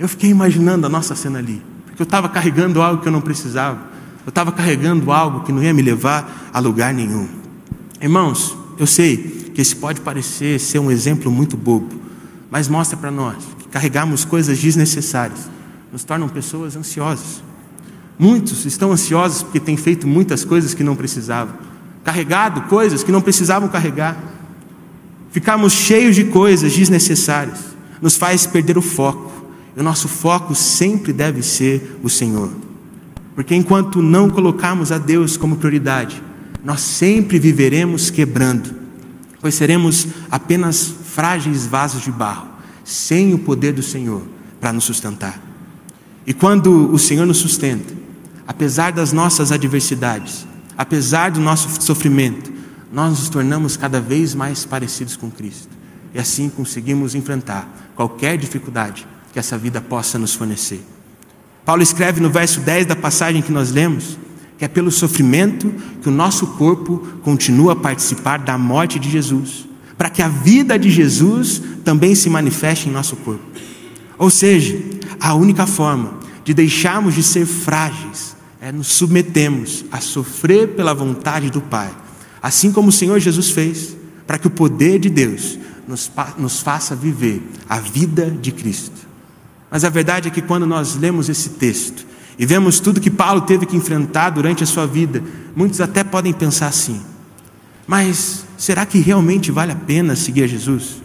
Eu 0.00 0.08
fiquei 0.08 0.30
imaginando 0.30 0.86
a 0.86 0.88
nossa 0.88 1.14
cena 1.14 1.40
ali, 1.40 1.62
porque 1.84 2.00
eu 2.00 2.04
estava 2.04 2.26
carregando 2.26 2.80
algo 2.80 3.02
que 3.02 3.08
eu 3.08 3.12
não 3.12 3.20
precisava, 3.20 3.78
eu 4.24 4.30
estava 4.30 4.50
carregando 4.50 5.12
algo 5.12 5.40
que 5.40 5.52
não 5.52 5.62
ia 5.62 5.74
me 5.74 5.82
levar 5.82 6.48
a 6.54 6.58
lugar 6.58 6.94
nenhum. 6.94 7.28
Irmãos, 8.00 8.56
eu 8.78 8.86
sei 8.86 9.18
que 9.54 9.60
esse 9.60 9.76
pode 9.76 10.00
parecer 10.00 10.58
ser 10.58 10.78
um 10.78 10.90
exemplo 10.90 11.30
muito 11.30 11.54
bobo, 11.54 12.00
mas 12.50 12.66
mostra 12.66 12.96
para 12.96 13.10
nós 13.10 13.36
que 13.58 13.68
carregarmos 13.68 14.24
coisas 14.24 14.58
desnecessárias 14.58 15.50
nos 15.92 16.02
tornam 16.02 16.30
pessoas 16.30 16.76
ansiosas. 16.76 17.42
Muitos 18.18 18.64
estão 18.64 18.92
ansiosos 18.92 19.42
porque 19.42 19.60
têm 19.60 19.76
feito 19.76 20.06
muitas 20.06 20.46
coisas 20.46 20.72
que 20.72 20.82
não 20.82 20.96
precisavam, 20.96 21.54
carregado 22.02 22.62
coisas 22.62 23.04
que 23.04 23.12
não 23.12 23.20
precisavam 23.20 23.68
carregar. 23.68 24.16
Ficarmos 25.30 25.74
cheios 25.74 26.16
de 26.16 26.24
coisas 26.24 26.72
desnecessárias 26.72 27.58
nos 28.00 28.16
faz 28.16 28.46
perder 28.46 28.78
o 28.78 28.82
foco. 28.82 29.29
E 29.76 29.80
o 29.80 29.82
nosso 29.82 30.08
foco 30.08 30.54
sempre 30.54 31.12
deve 31.12 31.42
ser 31.42 31.98
o 32.02 32.08
Senhor. 32.08 32.50
Porque 33.34 33.54
enquanto 33.54 34.02
não 34.02 34.28
colocarmos 34.28 34.90
a 34.92 34.98
Deus 34.98 35.36
como 35.36 35.56
prioridade, 35.56 36.22
nós 36.64 36.80
sempre 36.80 37.38
viveremos 37.38 38.10
quebrando, 38.10 38.74
pois 39.40 39.54
seremos 39.54 40.06
apenas 40.30 40.92
frágeis 41.04 41.66
vasos 41.66 42.02
de 42.02 42.10
barro, 42.10 42.48
sem 42.84 43.32
o 43.32 43.38
poder 43.38 43.72
do 43.72 43.82
Senhor 43.82 44.22
para 44.60 44.72
nos 44.72 44.84
sustentar. 44.84 45.40
E 46.26 46.34
quando 46.34 46.92
o 46.92 46.98
Senhor 46.98 47.24
nos 47.24 47.38
sustenta, 47.38 47.94
apesar 48.46 48.92
das 48.92 49.12
nossas 49.12 49.52
adversidades, 49.52 50.46
apesar 50.76 51.30
do 51.30 51.40
nosso 51.40 51.80
sofrimento, 51.82 52.52
nós 52.92 53.18
nos 53.18 53.28
tornamos 53.28 53.76
cada 53.76 54.00
vez 54.00 54.34
mais 54.34 54.64
parecidos 54.64 55.16
com 55.16 55.30
Cristo. 55.30 55.68
E 56.12 56.18
assim 56.18 56.48
conseguimos 56.50 57.14
enfrentar 57.14 57.92
qualquer 57.94 58.36
dificuldade 58.36 59.06
que 59.32 59.38
essa 59.38 59.56
vida 59.56 59.80
possa 59.80 60.18
nos 60.18 60.34
fornecer. 60.34 60.80
Paulo 61.64 61.82
escreve 61.82 62.20
no 62.20 62.30
verso 62.30 62.60
10 62.60 62.86
da 62.86 62.96
passagem 62.96 63.42
que 63.42 63.52
nós 63.52 63.70
lemos 63.70 64.18
que 64.60 64.64
é 64.66 64.68
pelo 64.68 64.90
sofrimento 64.90 65.72
que 66.02 66.08
o 66.10 66.12
nosso 66.12 66.46
corpo 66.48 66.98
continua 67.22 67.72
a 67.72 67.76
participar 67.76 68.38
da 68.40 68.58
morte 68.58 68.98
de 68.98 69.10
Jesus, 69.10 69.66
para 69.96 70.10
que 70.10 70.20
a 70.20 70.28
vida 70.28 70.78
de 70.78 70.90
Jesus 70.90 71.62
também 71.82 72.14
se 72.14 72.28
manifeste 72.28 72.86
em 72.86 72.92
nosso 72.92 73.16
corpo. 73.16 73.42
Ou 74.18 74.28
seja, 74.28 74.78
a 75.18 75.32
única 75.32 75.66
forma 75.66 76.12
de 76.44 76.52
deixarmos 76.52 77.14
de 77.14 77.22
ser 77.22 77.46
frágeis 77.46 78.36
é 78.60 78.70
nos 78.70 78.88
submetemos 78.88 79.82
a 79.90 79.98
sofrer 79.98 80.74
pela 80.74 80.92
vontade 80.92 81.48
do 81.48 81.62
Pai, 81.62 81.90
assim 82.42 82.70
como 82.70 82.90
o 82.90 82.92
Senhor 82.92 83.18
Jesus 83.18 83.48
fez, 83.48 83.96
para 84.26 84.36
que 84.36 84.46
o 84.46 84.50
poder 84.50 84.98
de 84.98 85.08
Deus 85.08 85.58
nos, 85.88 86.12
nos 86.36 86.60
faça 86.60 86.94
viver 86.94 87.42
a 87.66 87.80
vida 87.80 88.30
de 88.30 88.52
Cristo. 88.52 89.08
Mas 89.70 89.84
a 89.84 89.88
verdade 89.88 90.28
é 90.28 90.30
que 90.30 90.42
quando 90.42 90.66
nós 90.66 90.96
lemos 90.96 91.28
esse 91.28 91.50
texto 91.50 92.06
e 92.38 92.44
vemos 92.44 92.80
tudo 92.80 93.00
que 93.00 93.10
Paulo 93.10 93.42
teve 93.42 93.66
que 93.66 93.76
enfrentar 93.76 94.30
durante 94.30 94.64
a 94.64 94.66
sua 94.66 94.86
vida, 94.86 95.22
muitos 95.54 95.80
até 95.80 96.02
podem 96.02 96.32
pensar 96.32 96.68
assim: 96.68 97.00
mas 97.86 98.44
será 98.56 98.86
que 98.86 98.98
realmente 98.98 99.50
vale 99.50 99.72
a 99.72 99.76
pena 99.76 100.14
seguir 100.14 100.44
a 100.44 100.46
Jesus? 100.46 101.02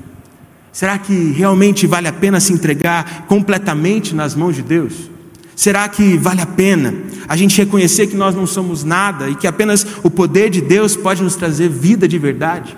Será 0.71 0.97
que 0.97 1.31
realmente 1.31 1.87
vale 1.87 2.07
a 2.07 2.13
pena 2.13 2.39
se 2.39 2.53
entregar 2.53 3.25
completamente 3.27 4.13
nas 4.13 4.35
mãos 4.35 4.55
de 4.55 4.61
Deus? 4.61 5.09
Será 5.55 5.87
que 5.87 6.17
vale 6.17 6.41
a 6.41 6.45
pena 6.45 6.93
a 7.27 7.35
gente 7.35 7.57
reconhecer 7.57 8.05
que 8.05 8.15
nós 8.15 8.35
não 8.35 8.45
somos 8.45 8.83
nada 8.83 9.29
e 9.29 9.35
que 9.35 9.47
apenas 9.47 9.83
o 10.03 10.11
poder 10.11 10.49
de 10.49 10.61
Deus 10.61 10.95
pode 10.95 11.23
nos 11.23 11.35
trazer 11.35 11.69
vida 11.69 12.07
de 12.07 12.19
verdade? 12.19 12.77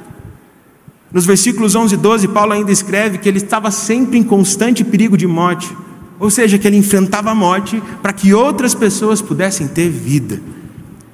Nos 1.12 1.26
versículos 1.26 1.76
11 1.76 1.94
e 1.94 1.98
12, 1.98 2.28
Paulo 2.28 2.54
ainda 2.54 2.72
escreve 2.72 3.18
que 3.18 3.30
ele 3.30 3.38
estava 3.38 3.72
sempre 3.72 4.18
em 4.18 4.24
constante 4.24 4.84
perigo 4.84 5.18
de 5.18 5.26
morte, 5.26 5.76
ou 6.20 6.30
seja, 6.30 6.58
que 6.58 6.68
ele 6.68 6.78
enfrentava 6.78 7.32
a 7.32 7.36
morte 7.36 7.82
para 8.02 8.12
que 8.12 8.34
outras 8.34 8.76
pessoas 8.76 9.22
pudessem 9.22 9.68
ter 9.68 9.90
vida. 9.90 10.42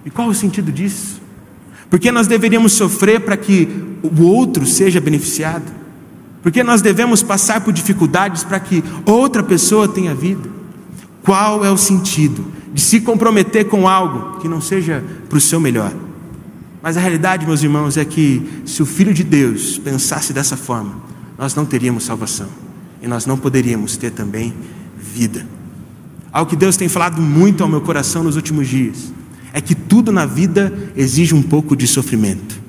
E 0.06 0.10
qual 0.10 0.28
o 0.28 0.34
sentido 0.34 0.72
disso? 0.72 1.22
Porque 1.90 2.12
nós 2.12 2.28
deveríamos 2.28 2.74
sofrer 2.74 3.20
para 3.20 3.38
que 3.38 3.68
o 4.02 4.24
outro 4.24 4.66
seja 4.66 5.00
beneficiado? 5.00 5.72
Porque 6.42 6.64
nós 6.64 6.82
devemos 6.82 7.22
passar 7.22 7.62
por 7.62 7.72
dificuldades 7.72 8.44
para 8.44 8.60
que 8.60 8.84
outra 9.06 9.44
pessoa 9.44 9.88
tenha 9.88 10.16
vida? 10.16 10.50
Qual 11.24 11.64
é 11.64 11.72
o 11.72 11.78
sentido 11.78 12.46
de 12.74 12.82
se 12.82 13.00
comprometer 13.00 13.66
com 13.66 13.88
algo 13.88 14.40
que 14.40 14.50
não 14.50 14.60
seja 14.60 15.04
para 15.30 15.38
o 15.38 15.42
seu 15.42 15.60
melhor? 15.60 15.94
Mas 16.84 16.98
a 16.98 17.00
realidade, 17.00 17.48
meus 17.48 17.64
irmãos, 17.64 17.96
é 17.96 18.04
que 18.04 18.46
se 18.66 18.84
o 18.84 18.86
Filho 18.86 19.14
de 19.14 19.24
Deus 19.24 19.78
pensasse 19.78 20.34
dessa 20.34 20.58
forma, 20.58 21.02
nós 21.38 21.56
não 21.56 21.66
teríamos 21.66 22.04
salvação 22.04 22.50
e 23.02 23.08
nós 23.08 23.26
não 23.26 23.38
poderíamos 23.38 23.96
ter 23.96 24.12
também 24.12 24.54
vida. 24.98 25.48
Algo 26.30 26.50
que 26.50 26.58
Deus 26.58 26.76
tem 26.76 26.90
falado 26.90 27.22
muito 27.22 27.64
ao 27.64 27.70
meu 27.70 27.80
coração 27.80 28.22
nos 28.22 28.36
últimos 28.36 28.68
dias 28.68 29.14
é 29.54 29.62
que 29.62 29.74
tudo 29.74 30.12
na 30.12 30.26
vida 30.26 30.92
exige 30.94 31.34
um 31.34 31.42
pouco 31.42 31.74
de 31.74 31.88
sofrimento. 31.88 32.62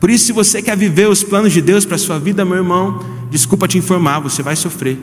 Por 0.00 0.08
isso, 0.08 0.24
se 0.24 0.32
você 0.32 0.62
quer 0.62 0.76
viver 0.76 1.06
os 1.06 1.22
planos 1.22 1.52
de 1.52 1.60
Deus 1.60 1.84
para 1.84 1.96
a 1.96 1.98
sua 1.98 2.18
vida, 2.18 2.42
meu 2.42 2.56
irmão, 2.56 3.04
desculpa 3.30 3.68
te 3.68 3.76
informar, 3.76 4.18
você 4.18 4.42
vai 4.42 4.56
sofrer. 4.56 4.98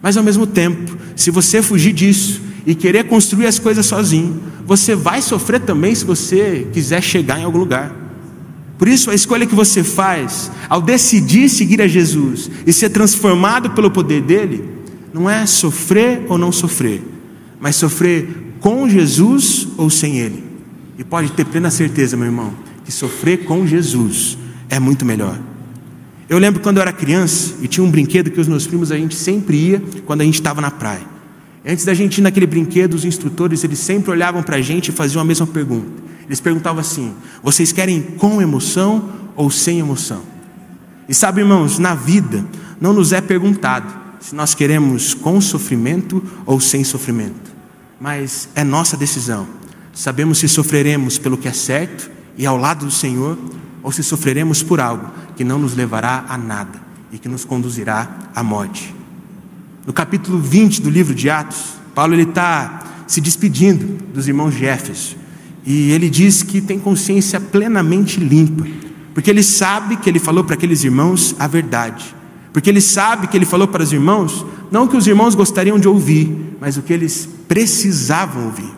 Mas 0.00 0.16
ao 0.16 0.22
mesmo 0.22 0.46
tempo, 0.46 0.96
se 1.16 1.32
você 1.32 1.60
fugir 1.60 1.92
disso 1.92 2.40
e 2.66 2.74
querer 2.74 3.04
construir 3.04 3.46
as 3.46 3.58
coisas 3.58 3.86
sozinho, 3.86 4.40
você 4.66 4.94
vai 4.94 5.22
sofrer 5.22 5.60
também 5.60 5.94
se 5.94 6.04
você 6.04 6.66
quiser 6.72 7.02
chegar 7.02 7.38
em 7.38 7.44
algum 7.44 7.58
lugar. 7.58 7.94
Por 8.78 8.88
isso, 8.88 9.10
a 9.10 9.14
escolha 9.14 9.46
que 9.46 9.54
você 9.54 9.84
faz 9.84 10.50
ao 10.68 10.80
decidir 10.80 11.48
seguir 11.48 11.82
a 11.82 11.86
Jesus 11.86 12.50
e 12.66 12.72
ser 12.72 12.88
transformado 12.88 13.70
pelo 13.70 13.90
poder 13.90 14.22
dele, 14.22 14.64
não 15.12 15.28
é 15.28 15.44
sofrer 15.44 16.24
ou 16.28 16.38
não 16.38 16.50
sofrer, 16.50 17.02
mas 17.60 17.76
sofrer 17.76 18.54
com 18.60 18.88
Jesus 18.88 19.68
ou 19.76 19.90
sem 19.90 20.18
ele. 20.18 20.44
E 20.98 21.04
pode 21.04 21.32
ter 21.32 21.44
plena 21.44 21.70
certeza, 21.70 22.16
meu 22.16 22.26
irmão, 22.26 22.54
que 22.84 22.92
sofrer 22.92 23.44
com 23.44 23.66
Jesus 23.66 24.38
é 24.68 24.78
muito 24.78 25.04
melhor. 25.04 25.38
Eu 26.28 26.38
lembro 26.38 26.62
quando 26.62 26.76
eu 26.76 26.82
era 26.82 26.92
criança 26.92 27.56
e 27.60 27.66
tinha 27.66 27.84
um 27.84 27.90
brinquedo 27.90 28.30
que 28.30 28.40
os 28.40 28.46
meus 28.46 28.66
primos 28.66 28.92
a 28.92 28.96
gente 28.96 29.14
sempre 29.14 29.56
ia 29.56 29.82
quando 30.06 30.20
a 30.20 30.24
gente 30.24 30.34
estava 30.34 30.60
na 30.60 30.70
praia. 30.70 31.02
Antes 31.64 31.84
da 31.84 31.92
gente 31.92 32.18
ir 32.18 32.22
naquele 32.22 32.46
brinquedo, 32.46 32.94
os 32.94 33.04
instrutores 33.04 33.62
eles 33.64 33.78
sempre 33.78 34.10
olhavam 34.10 34.42
para 34.42 34.56
a 34.56 34.62
gente 34.62 34.88
e 34.88 34.92
faziam 34.92 35.20
a 35.20 35.24
mesma 35.24 35.46
pergunta. 35.46 36.02
Eles 36.26 36.40
perguntavam 36.40 36.80
assim: 36.80 37.14
vocês 37.42 37.72
querem 37.72 38.00
com 38.02 38.40
emoção 38.40 39.10
ou 39.36 39.50
sem 39.50 39.78
emoção? 39.78 40.22
E 41.08 41.14
sabe, 41.14 41.40
irmãos, 41.40 41.78
na 41.78 41.94
vida 41.94 42.44
não 42.80 42.92
nos 42.92 43.12
é 43.12 43.20
perguntado 43.20 43.92
se 44.20 44.34
nós 44.34 44.54
queremos 44.54 45.12
com 45.12 45.40
sofrimento 45.40 46.22
ou 46.46 46.60
sem 46.60 46.84
sofrimento, 46.84 47.50
mas 48.00 48.48
é 48.54 48.62
nossa 48.62 48.96
decisão. 48.96 49.46
Sabemos 49.92 50.38
se 50.38 50.48
sofreremos 50.48 51.18
pelo 51.18 51.36
que 51.36 51.48
é 51.48 51.52
certo 51.52 52.10
e 52.38 52.46
ao 52.46 52.56
lado 52.56 52.86
do 52.86 52.92
Senhor, 52.92 53.36
ou 53.82 53.90
se 53.90 54.02
sofreremos 54.02 54.62
por 54.62 54.80
algo 54.80 55.10
que 55.36 55.44
não 55.44 55.58
nos 55.58 55.74
levará 55.74 56.24
a 56.28 56.38
nada 56.38 56.80
e 57.10 57.18
que 57.18 57.28
nos 57.28 57.44
conduzirá 57.44 58.30
à 58.34 58.42
morte. 58.42 58.99
No 59.86 59.94
capítulo 59.94 60.38
20 60.38 60.82
do 60.82 60.90
livro 60.90 61.14
de 61.14 61.30
Atos, 61.30 61.74
Paulo 61.94 62.14
está 62.14 62.82
se 63.06 63.20
despedindo 63.20 63.98
dos 64.12 64.28
irmãos 64.28 64.54
de 64.54 64.66
Éfeso, 64.66 65.16
E 65.66 65.90
ele 65.90 66.08
diz 66.08 66.42
que 66.42 66.60
tem 66.60 66.78
consciência 66.78 67.40
plenamente 67.40 68.20
limpa, 68.20 68.66
porque 69.14 69.30
ele 69.30 69.42
sabe 69.42 69.96
que 69.96 70.08
ele 70.08 70.18
falou 70.18 70.44
para 70.44 70.54
aqueles 70.54 70.84
irmãos 70.84 71.34
a 71.38 71.46
verdade. 71.46 72.14
Porque 72.52 72.68
ele 72.68 72.80
sabe 72.80 73.26
que 73.26 73.36
ele 73.36 73.44
falou 73.44 73.68
para 73.68 73.82
os 73.82 73.92
irmãos, 73.92 74.44
não 74.70 74.84
o 74.84 74.88
que 74.88 74.96
os 74.96 75.06
irmãos 75.06 75.34
gostariam 75.34 75.78
de 75.78 75.88
ouvir, 75.88 76.56
mas 76.60 76.76
o 76.76 76.82
que 76.82 76.92
eles 76.92 77.28
precisavam 77.46 78.46
ouvir. 78.46 78.70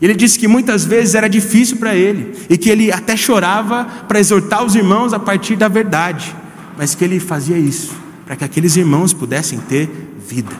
Ele 0.00 0.14
disse 0.14 0.38
que 0.38 0.48
muitas 0.48 0.84
vezes 0.84 1.14
era 1.14 1.28
difícil 1.28 1.76
para 1.76 1.94
ele 1.94 2.34
e 2.48 2.56
que 2.56 2.70
ele 2.70 2.90
até 2.90 3.16
chorava 3.16 3.84
para 4.06 4.20
exortar 4.20 4.64
os 4.64 4.74
irmãos 4.74 5.12
a 5.12 5.18
partir 5.18 5.56
da 5.56 5.68
verdade, 5.68 6.34
mas 6.78 6.94
que 6.94 7.04
ele 7.04 7.20
fazia 7.20 7.58
isso 7.58 8.00
para 8.30 8.36
que 8.36 8.44
aqueles 8.44 8.76
irmãos 8.76 9.12
pudessem 9.12 9.58
ter 9.58 10.09
vida. 10.32 10.50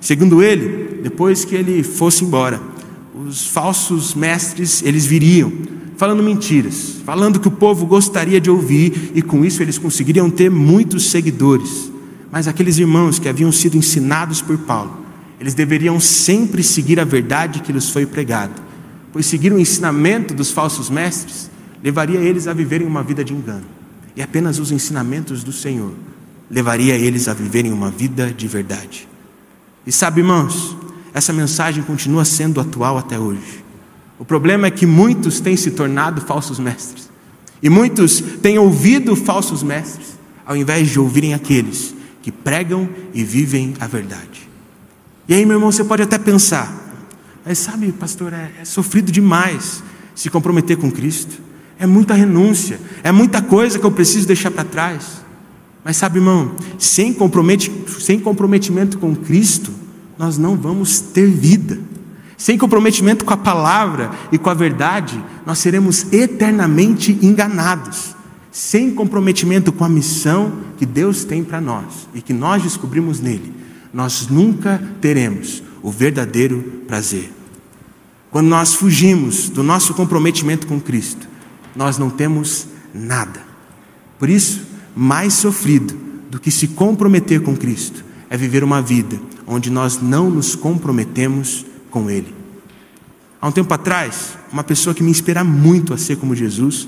Segundo 0.00 0.42
ele, 0.42 1.00
depois 1.02 1.44
que 1.44 1.54
ele 1.54 1.82
fosse 1.82 2.24
embora, 2.24 2.60
os 3.14 3.46
falsos 3.48 4.14
mestres 4.14 4.82
eles 4.82 5.04
viriam 5.06 5.52
falando 5.96 6.22
mentiras, 6.22 6.96
falando 7.04 7.38
que 7.38 7.48
o 7.48 7.52
povo 7.52 7.86
gostaria 7.86 8.40
de 8.40 8.50
ouvir 8.50 9.12
e 9.14 9.22
com 9.22 9.44
isso 9.44 9.62
eles 9.62 9.78
conseguiriam 9.78 10.28
ter 10.30 10.50
muitos 10.50 11.10
seguidores. 11.10 11.92
Mas 12.30 12.48
aqueles 12.48 12.78
irmãos 12.78 13.18
que 13.18 13.28
haviam 13.28 13.52
sido 13.52 13.76
ensinados 13.76 14.40
por 14.40 14.58
Paulo 14.58 15.02
eles 15.42 15.54
deveriam 15.54 15.98
sempre 15.98 16.62
seguir 16.62 17.00
a 17.00 17.04
verdade 17.04 17.62
que 17.62 17.72
lhes 17.72 17.90
foi 17.90 18.06
pregada, 18.06 18.54
pois 19.12 19.26
seguir 19.26 19.52
o 19.52 19.58
ensinamento 19.58 20.32
dos 20.32 20.52
falsos 20.52 20.88
mestres 20.88 21.50
levaria 21.82 22.20
eles 22.20 22.46
a 22.46 22.52
viverem 22.52 22.86
uma 22.86 23.02
vida 23.02 23.24
de 23.24 23.34
engano, 23.34 23.64
e 24.14 24.22
apenas 24.22 24.60
os 24.60 24.70
ensinamentos 24.70 25.42
do 25.42 25.50
Senhor 25.50 25.90
levaria 26.52 26.94
eles 26.94 27.28
a 27.28 27.32
viverem 27.32 27.72
uma 27.72 27.90
vida 27.90 28.30
de 28.30 28.46
verdade. 28.46 29.08
E 29.86 29.90
sabe, 29.90 30.20
irmãos, 30.20 30.76
essa 31.14 31.32
mensagem 31.32 31.82
continua 31.82 32.26
sendo 32.26 32.60
atual 32.60 32.98
até 32.98 33.18
hoje. 33.18 33.64
O 34.18 34.24
problema 34.24 34.66
é 34.66 34.70
que 34.70 34.84
muitos 34.84 35.40
têm 35.40 35.56
se 35.56 35.70
tornado 35.70 36.20
falsos 36.20 36.58
mestres, 36.58 37.10
e 37.62 37.70
muitos 37.70 38.20
têm 38.42 38.58
ouvido 38.58 39.16
falsos 39.16 39.62
mestres, 39.62 40.18
ao 40.44 40.54
invés 40.54 40.90
de 40.90 41.00
ouvirem 41.00 41.32
aqueles 41.32 41.94
que 42.20 42.30
pregam 42.30 42.88
e 43.14 43.24
vivem 43.24 43.74
a 43.80 43.86
verdade. 43.86 44.48
E 45.26 45.34
aí, 45.34 45.46
meu 45.46 45.56
irmão, 45.56 45.72
você 45.72 45.82
pode 45.82 46.02
até 46.02 46.18
pensar, 46.18 46.72
mas 47.44 47.58
sabe, 47.58 47.90
pastor, 47.92 48.32
é, 48.32 48.50
é 48.60 48.64
sofrido 48.64 49.10
demais 49.10 49.82
se 50.14 50.28
comprometer 50.28 50.76
com 50.76 50.90
Cristo. 50.90 51.40
É 51.78 51.86
muita 51.86 52.14
renúncia, 52.14 52.78
é 53.02 53.10
muita 53.10 53.40
coisa 53.40 53.78
que 53.78 53.86
eu 53.86 53.90
preciso 53.90 54.26
deixar 54.26 54.50
para 54.50 54.64
trás. 54.64 55.21
Mas 55.84 55.96
sabe, 55.96 56.18
irmão, 56.18 56.54
sem, 56.78 57.16
sem 57.98 58.20
comprometimento 58.20 58.98
com 58.98 59.16
Cristo, 59.16 59.72
nós 60.18 60.38
não 60.38 60.56
vamos 60.56 61.00
ter 61.00 61.26
vida. 61.26 61.78
Sem 62.36 62.58
comprometimento 62.58 63.24
com 63.24 63.32
a 63.32 63.36
palavra 63.36 64.10
e 64.30 64.38
com 64.38 64.50
a 64.50 64.54
verdade, 64.54 65.22
nós 65.46 65.58
seremos 65.58 66.12
eternamente 66.12 67.18
enganados. 67.22 68.16
Sem 68.50 68.92
comprometimento 68.92 69.72
com 69.72 69.84
a 69.84 69.88
missão 69.88 70.52
que 70.76 70.84
Deus 70.84 71.24
tem 71.24 71.42
para 71.42 71.60
nós 71.60 72.08
e 72.14 72.20
que 72.20 72.32
nós 72.32 72.62
descobrimos 72.62 73.20
nele, 73.20 73.52
nós 73.92 74.26
nunca 74.28 74.82
teremos 75.00 75.62
o 75.82 75.90
verdadeiro 75.90 76.82
prazer. 76.86 77.32
Quando 78.30 78.48
nós 78.48 78.74
fugimos 78.74 79.48
do 79.48 79.62
nosso 79.62 79.94
comprometimento 79.94 80.66
com 80.66 80.80
Cristo, 80.80 81.28
nós 81.74 81.98
não 81.98 82.10
temos 82.10 82.66
nada. 82.94 83.40
Por 84.18 84.28
isso, 84.28 84.71
mais 84.94 85.34
sofrido 85.34 85.94
do 86.30 86.40
que 86.40 86.50
se 86.50 86.68
comprometer 86.68 87.42
com 87.42 87.56
Cristo 87.56 88.04
é 88.30 88.36
viver 88.36 88.64
uma 88.64 88.80
vida 88.80 89.20
onde 89.46 89.70
nós 89.70 90.00
não 90.00 90.30
nos 90.30 90.54
comprometemos 90.54 91.66
com 91.90 92.10
Ele. 92.10 92.34
Há 93.40 93.48
um 93.48 93.52
tempo 93.52 93.72
atrás, 93.74 94.38
uma 94.52 94.62
pessoa 94.62 94.94
que 94.94 95.02
me 95.02 95.10
inspira 95.10 95.42
muito 95.42 95.92
a 95.92 95.98
ser 95.98 96.16
como 96.16 96.34
Jesus, 96.34 96.86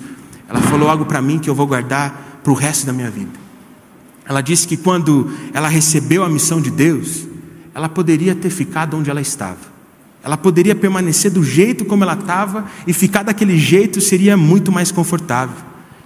ela 0.49 0.61
falou 0.63 0.89
algo 0.89 1.05
para 1.05 1.21
mim 1.21 1.39
que 1.39 1.51
eu 1.51 1.55
vou 1.55 1.67
guardar 1.67 2.41
para 2.43 2.53
o 2.53 2.55
resto 2.55 2.87
da 2.87 2.93
minha 2.93 3.11
vida. 3.11 3.33
Ela 4.25 4.41
disse 4.41 4.67
que 4.67 4.77
quando 4.77 5.31
ela 5.53 5.69
recebeu 5.69 6.25
a 6.25 6.29
missão 6.29 6.61
de 6.61 6.71
Deus, 6.71 7.27
ela 7.75 7.89
poderia 7.89 8.35
ter 8.35 8.51
ficado 8.51 8.97
onde 8.97 9.11
ela 9.11 9.21
estava. 9.21 9.75
Ela 10.23 10.39
poderia 10.39 10.75
permanecer 10.75 11.31
do 11.31 11.43
jeito 11.43 11.85
como 11.85 12.05
ela 12.05 12.15
estava 12.15 12.65
e 12.87 12.93
ficar 12.93 13.23
daquele 13.23 13.59
jeito 13.59 14.01
seria 14.01 14.37
muito 14.37 14.73
mais 14.73 14.91
confortável. 14.91 15.57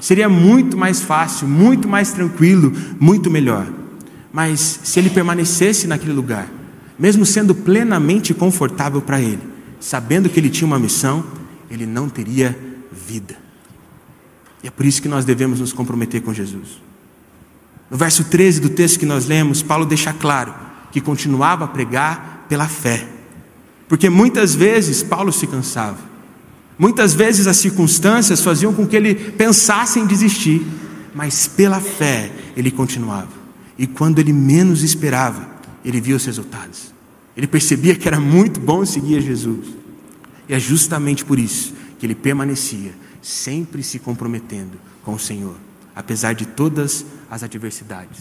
Seria 0.01 0.29
muito 0.29 0.77
mais 0.77 1.01
fácil, 1.01 1.49
muito 1.49 1.89
mais 1.89 2.13
tranquilo, 2.13 2.73
muito 3.01 3.31
melhor. 3.31 3.67
Mas 4.33 4.81
se 4.85 4.99
ele 4.99 5.11
permanecesse 5.11 5.87
naquele 5.87 6.13
lugar, 6.13 6.49
mesmo 6.99 7.27
sendo 7.27 7.55
plenamente 7.55 8.33
confortável 8.33 9.01
para 9.01 9.21
ele, 9.21 9.43
sabendo 9.81 10.29
que 10.29 10.39
ele 10.39 10.51
tinha 10.51 10.67
uma 10.67 10.79
missão, 10.79 11.25
ele 11.71 11.87
não 11.87 12.09
teria 12.09 12.57
vida. 12.93 13.37
E 14.63 14.69
é 14.69 14.71
por 14.71 14.85
isso 14.85 15.01
que 15.01 15.09
nós 15.09 15.25
devemos 15.25 15.61
nos 15.61 15.73
comprometer 15.73 16.21
com 16.21 16.33
Jesus. 16.33 16.81
No 17.91 17.97
verso 17.97 18.25
13 18.25 18.61
do 18.61 18.69
texto 18.69 18.99
que 18.99 19.07
nós 19.07 19.27
lemos, 19.27 19.63
Paulo 19.63 19.87
deixa 19.87 20.13
claro 20.13 20.55
que 20.91 21.01
continuava 21.01 21.65
a 21.65 21.69
pregar 21.69 22.47
pela 22.49 22.69
fé. 22.69 23.07
Porque 23.89 24.11
muitas 24.11 24.55
vezes 24.55 25.03
Paulo 25.03 25.33
se 25.33 25.47
cansava. 25.47 26.08
Muitas 26.79 27.13
vezes 27.15 27.47
as 27.47 27.57
circunstâncias 27.57 28.41
faziam 28.41 28.73
com 28.73 28.87
que 28.87 28.97
ele 28.97 29.15
pensasse 29.15 29.99
em 29.99 30.07
desistir, 30.07 30.65
mas 31.15 31.47
pela 31.47 31.81
fé 31.81 32.31
ele 32.57 32.71
continuava. 32.71 33.29
E 33.77 33.87
quando 33.87 34.19
ele 34.19 34.33
menos 34.33 34.83
esperava, 34.83 35.49
ele 35.85 36.01
via 36.01 36.17
os 36.17 36.25
resultados. 36.25 36.95
Ele 37.37 37.47
percebia 37.47 37.95
que 37.95 38.07
era 38.07 38.21
muito 38.21 38.61
bom 38.61 38.85
seguir 38.85 39.21
Jesus. 39.21 39.67
E 40.49 40.55
é 40.55 40.59
justamente 40.59 41.25
por 41.25 41.39
isso 41.39 41.75
que 41.99 42.07
ele 42.07 42.15
permanecia, 42.15 42.93
sempre 43.21 43.83
se 43.83 43.99
comprometendo 43.99 44.79
com 45.05 45.15
o 45.15 45.19
Senhor 45.19 45.57
apesar 45.99 46.33
de 46.33 46.47
todas 46.47 47.05
as 47.29 47.43
adversidades. 47.43 48.21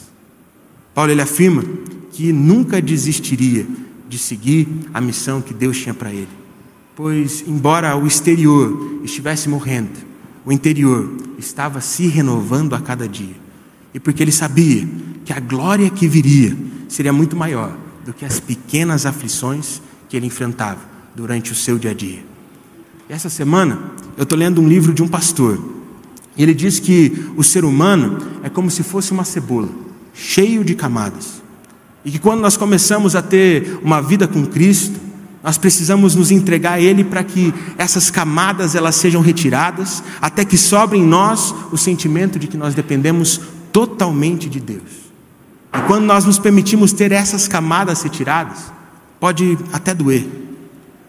Paulo 0.96 1.12
ele 1.12 1.22
afirma 1.22 1.64
que 2.12 2.34
nunca 2.34 2.82
desistiria 2.82 3.68
de 4.10 4.18
seguir 4.18 4.68
a 4.92 5.00
missão 5.00 5.44
que 5.44 5.54
Deus 5.54 5.78
tinha 5.78 5.94
para 5.94 6.12
ele, 6.12 6.28
pois, 6.98 7.44
embora 7.48 7.96
o 7.96 8.08
exterior 8.08 9.02
estivesse 9.04 9.48
morrendo, 9.48 9.92
o 10.44 10.52
interior 10.52 11.08
estava 11.38 11.80
se 11.80 12.08
renovando 12.08 12.74
a 12.74 12.82
cada 12.82 13.08
dia, 13.08 13.36
e 13.94 14.00
porque 14.00 14.24
ele 14.24 14.32
sabia 14.32 14.90
que 15.24 15.32
a 15.32 15.40
glória 15.40 15.92
que 15.92 16.08
viria 16.08 16.58
seria 16.90 17.14
muito 17.14 17.36
maior 17.36 17.78
do 18.04 18.14
que 18.14 18.26
as 18.26 18.40
pequenas 18.40 19.06
aflições 19.06 19.80
que 20.10 20.18
ele 20.18 20.26
enfrentava 20.26 20.80
durante 21.14 21.52
o 21.52 21.56
seu 21.56 21.78
dia 21.78 21.92
a 21.92 21.94
dia. 21.94 22.26
Essa 23.08 23.30
semana 23.30 23.80
eu 24.18 24.24
estou 24.24 24.38
lendo 24.38 24.60
um 24.60 24.68
livro 24.68 24.92
de 24.92 25.04
um 25.04 25.08
pastor 25.08 25.64
e 26.36 26.42
ele 26.42 26.56
diz 26.56 26.80
que 26.80 27.30
o 27.38 27.44
ser 27.44 27.64
humano 27.64 28.18
é 28.42 28.50
como 28.50 28.72
se 28.72 28.82
fosse 28.82 29.12
uma 29.12 29.24
cebola, 29.24 29.70
cheio 30.16 30.64
de 30.64 30.74
camadas. 30.74 31.44
E 32.04 32.10
que 32.10 32.18
quando 32.18 32.42
nós 32.42 32.58
começamos 32.58 33.16
a 33.16 33.22
ter 33.22 33.80
uma 33.84 34.02
vida 34.02 34.28
com 34.28 34.48
Cristo, 34.48 35.07
nós 35.48 35.58
precisamos 35.58 36.14
nos 36.14 36.30
entregar 36.30 36.74
a 36.74 36.82
Ele 36.82 37.06
para 37.06 37.24
que 37.24 37.54
essas 37.78 38.12
camadas 38.12 38.76
elas 38.76 38.98
sejam 38.98 39.22
retiradas, 39.22 40.04
até 40.22 40.44
que 40.44 40.58
sobre 40.58 40.98
em 40.98 41.04
nós 41.06 41.56
o 41.72 41.78
sentimento 41.78 42.38
de 42.38 42.48
que 42.48 42.58
nós 42.58 42.76
dependemos 42.76 43.40
totalmente 43.72 44.50
de 44.50 44.60
Deus. 44.60 45.08
E 45.74 45.82
quando 45.84 46.04
nós 46.04 46.26
nos 46.26 46.38
permitimos 46.38 46.92
ter 46.92 47.14
essas 47.14 47.48
camadas 47.48 48.02
retiradas, 48.02 48.74
pode 49.22 49.58
até 49.72 49.94
doer, 49.94 50.28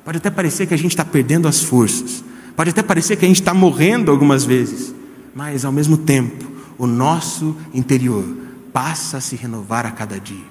pode 0.04 0.18
até 0.18 0.30
parecer 0.30 0.68
que 0.68 0.74
a 0.74 0.78
gente 0.78 0.92
está 0.92 1.04
perdendo 1.04 1.48
as 1.48 1.60
forças, 1.60 2.22
pode 2.54 2.70
até 2.70 2.80
parecer 2.80 3.16
que 3.16 3.24
a 3.24 3.28
gente 3.28 3.40
está 3.40 3.52
morrendo 3.52 4.08
algumas 4.08 4.44
vezes, 4.44 4.94
mas 5.34 5.64
ao 5.64 5.72
mesmo 5.72 5.96
tempo, 5.96 6.46
o 6.78 6.86
nosso 6.86 7.56
interior 7.74 8.24
passa 8.72 9.16
a 9.16 9.20
se 9.20 9.34
renovar 9.34 9.84
a 9.84 9.90
cada 9.90 10.20
dia. 10.20 10.46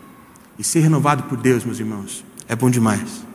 E 0.60 0.64
ser 0.64 0.82
renovado 0.82 1.24
por 1.24 1.38
Deus, 1.38 1.64
meus 1.64 1.80
irmãos, 1.80 2.26
é 2.50 2.54
bom 2.54 2.70
demais. 2.70 3.27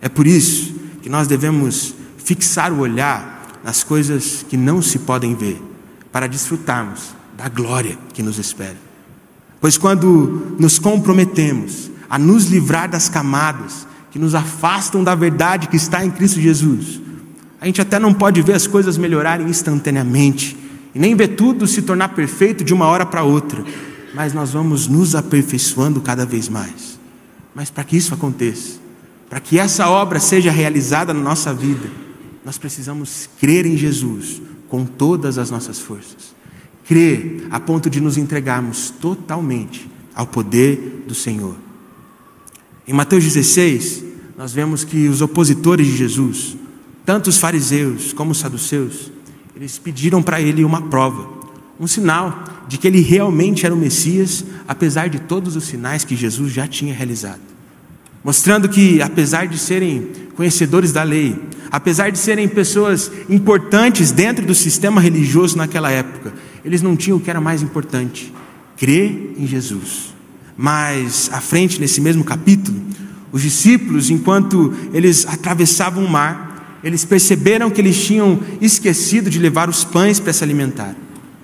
É 0.00 0.08
por 0.08 0.26
isso 0.26 0.74
que 1.02 1.08
nós 1.08 1.26
devemos 1.26 1.94
fixar 2.18 2.72
o 2.72 2.80
olhar 2.80 3.60
nas 3.64 3.82
coisas 3.82 4.44
que 4.48 4.56
não 4.56 4.80
se 4.80 5.00
podem 5.00 5.34
ver, 5.34 5.60
para 6.12 6.26
desfrutarmos 6.26 7.14
da 7.36 7.48
glória 7.48 7.98
que 8.12 8.22
nos 8.22 8.38
espera. 8.38 8.76
Pois 9.60 9.76
quando 9.76 10.56
nos 10.58 10.78
comprometemos 10.78 11.90
a 12.08 12.18
nos 12.18 12.46
livrar 12.46 12.88
das 12.88 13.08
camadas 13.08 13.86
que 14.10 14.18
nos 14.18 14.34
afastam 14.34 15.04
da 15.04 15.14
verdade 15.14 15.68
que 15.68 15.76
está 15.76 16.04
em 16.04 16.10
Cristo 16.10 16.40
Jesus, 16.40 17.00
a 17.60 17.66
gente 17.66 17.80
até 17.80 17.98
não 17.98 18.14
pode 18.14 18.40
ver 18.40 18.54
as 18.54 18.66
coisas 18.66 18.96
melhorarem 18.96 19.48
instantaneamente, 19.48 20.56
e 20.94 20.98
nem 20.98 21.14
ver 21.14 21.28
tudo 21.28 21.66
se 21.66 21.82
tornar 21.82 22.08
perfeito 22.08 22.64
de 22.64 22.72
uma 22.72 22.86
hora 22.86 23.04
para 23.04 23.22
outra, 23.22 23.62
mas 24.14 24.32
nós 24.32 24.52
vamos 24.52 24.86
nos 24.86 25.14
aperfeiçoando 25.14 26.00
cada 26.00 26.24
vez 26.24 26.48
mais. 26.48 26.98
Mas 27.54 27.70
para 27.70 27.84
que 27.84 27.96
isso 27.96 28.14
aconteça, 28.14 28.78
para 29.28 29.40
que 29.40 29.58
essa 29.58 29.88
obra 29.88 30.20
seja 30.20 30.50
realizada 30.50 31.12
na 31.12 31.20
nossa 31.20 31.52
vida, 31.52 31.90
nós 32.44 32.56
precisamos 32.56 33.28
crer 33.38 33.66
em 33.66 33.76
Jesus 33.76 34.40
com 34.68 34.84
todas 34.84 35.38
as 35.38 35.50
nossas 35.50 35.78
forças. 35.78 36.34
Crer 36.86 37.46
a 37.50 37.60
ponto 37.60 37.90
de 37.90 38.00
nos 38.00 38.16
entregarmos 38.16 38.90
totalmente 38.90 39.88
ao 40.14 40.26
poder 40.26 41.04
do 41.06 41.14
Senhor. 41.14 41.54
Em 42.86 42.92
Mateus 42.92 43.24
16, 43.24 44.04
nós 44.36 44.52
vemos 44.52 44.84
que 44.84 45.08
os 45.08 45.20
opositores 45.20 45.86
de 45.86 45.96
Jesus 45.96 46.56
tanto 47.08 47.30
os 47.30 47.38
fariseus 47.38 48.12
como 48.12 48.32
os 48.32 48.38
saduceus, 48.38 49.10
eles 49.56 49.78
pediram 49.78 50.22
para 50.22 50.42
ele 50.42 50.62
uma 50.62 50.90
prova, 50.90 51.26
um 51.80 51.86
sinal 51.86 52.44
de 52.68 52.76
que 52.76 52.86
ele 52.86 53.00
realmente 53.00 53.64
era 53.64 53.74
o 53.74 53.78
Messias, 53.78 54.44
apesar 54.68 55.08
de 55.08 55.18
todos 55.18 55.56
os 55.56 55.64
sinais 55.64 56.04
que 56.04 56.14
Jesus 56.14 56.52
já 56.52 56.68
tinha 56.68 56.92
realizado. 56.92 57.40
Mostrando 58.22 58.68
que, 58.68 59.00
apesar 59.00 59.46
de 59.46 59.58
serem 59.58 60.08
conhecedores 60.34 60.92
da 60.92 61.02
lei, 61.02 61.36
apesar 61.70 62.10
de 62.10 62.18
serem 62.18 62.48
pessoas 62.48 63.10
importantes 63.28 64.10
dentro 64.10 64.44
do 64.44 64.54
sistema 64.54 65.00
religioso 65.00 65.56
naquela 65.56 65.90
época, 65.90 66.32
eles 66.64 66.82
não 66.82 66.96
tinham 66.96 67.18
o 67.18 67.20
que 67.20 67.30
era 67.30 67.40
mais 67.40 67.62
importante: 67.62 68.32
crer 68.76 69.34
em 69.38 69.46
Jesus. 69.46 70.14
Mas, 70.56 71.30
à 71.32 71.40
frente, 71.40 71.80
nesse 71.80 72.00
mesmo 72.00 72.24
capítulo, 72.24 72.80
os 73.30 73.42
discípulos, 73.42 74.10
enquanto 74.10 74.74
eles 74.92 75.26
atravessavam 75.26 76.04
o 76.04 76.10
mar, 76.10 76.80
eles 76.82 77.04
perceberam 77.04 77.70
que 77.70 77.80
eles 77.80 78.04
tinham 78.04 78.40
esquecido 78.60 79.30
de 79.30 79.38
levar 79.38 79.68
os 79.68 79.84
pães 79.84 80.18
para 80.18 80.32
se 80.32 80.42
alimentar. 80.42 80.96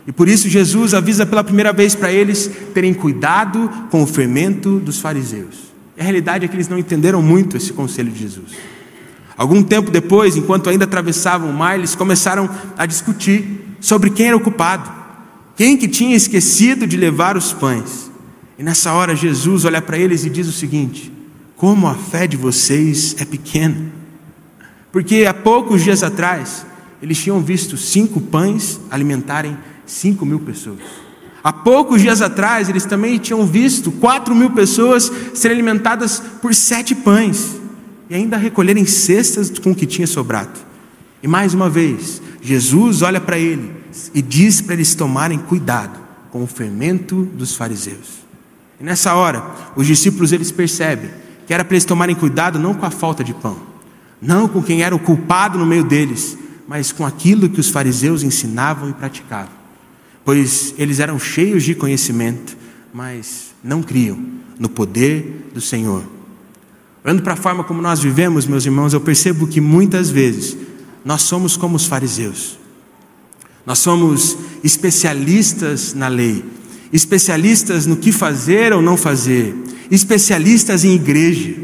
E 0.07 0.13
por 0.13 0.29
isso 0.29 0.49
Jesus 0.49 0.95
avisa 0.95 1.25
pela 1.25 1.45
primeira 1.45 1.73
vez 1.73 1.95
para 1.95 2.13
eles 2.13 2.51
terem 2.75 2.93
cuidado 2.93 3.71
com 3.91 4.03
o 4.03 4.07
fermento 4.07 4.79
dos 4.79 5.01
fariseus. 5.01 5.74
E 5.97 6.01
a 6.01 6.05
realidade 6.05 6.45
é 6.45 6.49
que 6.49 6.57
eles 6.57 6.69
não 6.69 6.79
entenderam 6.79 7.23
muito 7.23 7.57
esse 7.57 7.73
conselho 7.73 8.11
de 8.11 8.19
Jesus. 8.19 8.53
Algum 9.37 9.63
tempo 9.63 9.91
depois, 9.91 10.37
enquanto 10.37 10.71
ainda 10.71 10.85
atravessavam 10.85 11.51
o 11.51 11.53
mar, 11.53 11.79
eles 11.79 11.95
começaram 11.95 12.49
a 12.77 12.87
discutir 12.87 13.77
sobre 13.81 14.11
quem 14.11 14.29
era 14.29 14.37
o 14.37 14.41
culpado, 14.41 14.91
quem 15.57 15.77
que 15.77 15.89
tinha 15.89 16.17
esquecido 16.17 16.87
de 16.87 16.97
levar 16.97 17.37
os 17.37 17.53
pães. 17.53 18.11
E 18.59 18.63
nessa 18.63 18.93
hora 18.93 19.17
Jesus 19.17 19.65
olha 19.65 19.83
para 19.83 19.99
eles 19.99 20.25
e 20.25 20.31
diz 20.31 20.47
o 20.47 20.53
seguinte: 20.53 21.13
Como 21.57 21.87
a 21.87 21.95
fé 21.95 22.27
de 22.27 22.37
vocês 22.37 23.17
é 23.19 23.25
pequena. 23.25 23.93
Porque 24.93 25.27
há 25.29 25.35
poucos 25.35 25.83
dias 25.83 26.05
atrás, 26.05 26.65
eles 27.03 27.19
tinham 27.19 27.41
visto 27.41 27.77
cinco 27.77 28.21
pães 28.21 28.81
alimentarem 28.91 29.57
cinco 29.85 30.25
mil 30.25 30.39
pessoas. 30.41 31.04
Há 31.45 31.53
poucos 31.53 32.01
dias 32.01 32.23
atrás, 32.23 32.71
eles 32.71 32.87
também 32.87 33.19
tinham 33.19 33.47
visto 33.47 33.93
quatro 33.93 34.35
mil 34.35 34.53
pessoas 34.53 35.13
serem 35.35 35.59
alimentadas 35.59 36.19
por 36.41 36.55
sete 36.55 36.95
pães 36.95 37.57
e 38.09 38.15
ainda 38.15 38.39
recolherem 38.39 38.87
cestas 38.87 39.51
com 39.59 39.73
o 39.73 39.75
que 39.75 39.85
tinha 39.85 40.07
sobrado. 40.07 40.59
E 41.23 41.29
mais 41.29 41.53
uma 41.53 41.69
vez, 41.69 42.23
Jesus 42.41 43.03
olha 43.03 43.21
para 43.21 43.39
eles 43.39 44.11
e 44.15 44.23
diz 44.23 44.63
para 44.63 44.73
eles 44.73 44.95
tomarem 44.95 45.39
cuidado 45.39 46.01
com 46.31 46.43
o 46.43 46.47
fermento 46.47 47.25
dos 47.35 47.55
fariseus. 47.55 48.25
E 48.81 48.85
nessa 48.85 49.15
hora, 49.15 49.45
os 49.77 49.87
discípulos 49.87 50.33
eles 50.33 50.51
percebem 50.51 51.11
que 51.47 51.53
era 51.53 51.63
para 51.63 51.75
eles 51.75 51.85
tomarem 51.85 52.17
cuidado 52.17 52.59
não 52.59 52.73
com 52.73 52.87
a 52.87 52.91
falta 52.91 53.23
de 53.23 53.35
pão, 53.35 53.59
não 54.19 54.49
com 54.49 54.63
quem 54.63 54.83
era 54.83 54.97
o 54.97 54.99
culpado 54.99 55.59
no 55.59 55.67
meio 55.67 55.85
deles, 55.85 56.39
mas 56.67 56.91
com 56.91 57.05
aquilo 57.05 57.51
que 57.51 57.61
os 57.61 57.69
fariseus 57.69 58.23
ensinavam 58.23 58.89
e 58.89 58.95
praticavam 58.95 59.64
pois 60.25 60.75
eles 60.79 61.01
eram 61.01 61.19
cheios 61.19 61.63
de 61.63 61.75
conhecimento, 61.75 62.57
mas 62.93 63.55
não 63.63 63.83
criam 63.83 64.19
no 64.59 64.69
poder 64.69 65.51
do 65.53 65.61
Senhor. 65.61 66.05
Olhando 67.05 67.23
para 67.23 67.35
a 67.35 67.37
forma 67.37 67.63
como 67.63 67.83
nós 67.83 68.01
vivemos, 68.01 68.47
meus 68.47 68.65
irmãos, 68.65 68.95
eu 68.95 69.01
percebo 69.01 69.47
que 69.47 69.61
muitas 69.61 70.09
vezes 70.11 70.57
nós 71.05 71.23
somos 71.23 71.57
como 71.57 71.77
os 71.77 71.87
fariseus. 71.87 72.59
Nós 73.67 73.79
somos 73.79 74.39
especialistas 74.63 75.93
na 75.93 76.09
lei, 76.09 76.45
especialistas 76.93 77.87
no 77.87 77.97
que 77.97 78.13
fazer 78.13 78.73
ou 78.73 78.81
não 78.81 78.97
fazer, 78.97 79.55
especialistas 79.91 80.85
em 80.85 80.95
igreja, 80.95 81.55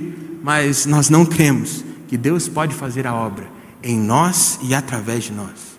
mas 0.43 0.85
nós 0.85 1.09
não 1.09 1.25
cremos 1.25 1.85
que 2.09 2.17
Deus 2.17 2.49
pode 2.49 2.75
fazer 2.75 3.07
a 3.07 3.15
obra 3.15 3.49
em 3.83 3.99
nós 3.99 4.59
e 4.63 4.75
através 4.75 5.25
de 5.25 5.33
nós. 5.33 5.70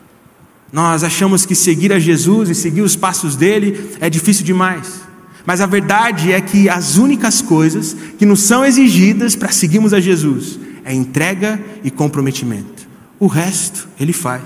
Nós 0.72 1.04
achamos 1.04 1.46
que 1.46 1.54
seguir 1.54 1.92
a 1.92 2.00
Jesus 2.00 2.50
e 2.50 2.56
seguir 2.56 2.82
os 2.82 2.96
passos 2.96 3.36
dele 3.36 3.92
é 4.00 4.10
difícil 4.10 4.46
demais. 4.46 5.02
Mas 5.46 5.60
a 5.60 5.66
verdade 5.66 6.32
é 6.32 6.40
que 6.40 6.70
as 6.70 6.98
únicas 6.98 7.42
coisas 7.42 7.96
que 8.18 8.26
nos 8.26 8.42
são 8.42 8.64
exigidas 8.64 9.36
para 9.36 9.52
seguirmos 9.52 9.94
a 9.94 10.00
Jesus 10.00 10.60
é 10.86 10.94
entrega 10.94 11.60
e 11.84 11.92
comprometimento. 11.92 12.88
O 13.20 13.28
resto 13.28 13.88
ele 14.00 14.14
faz. 14.14 14.44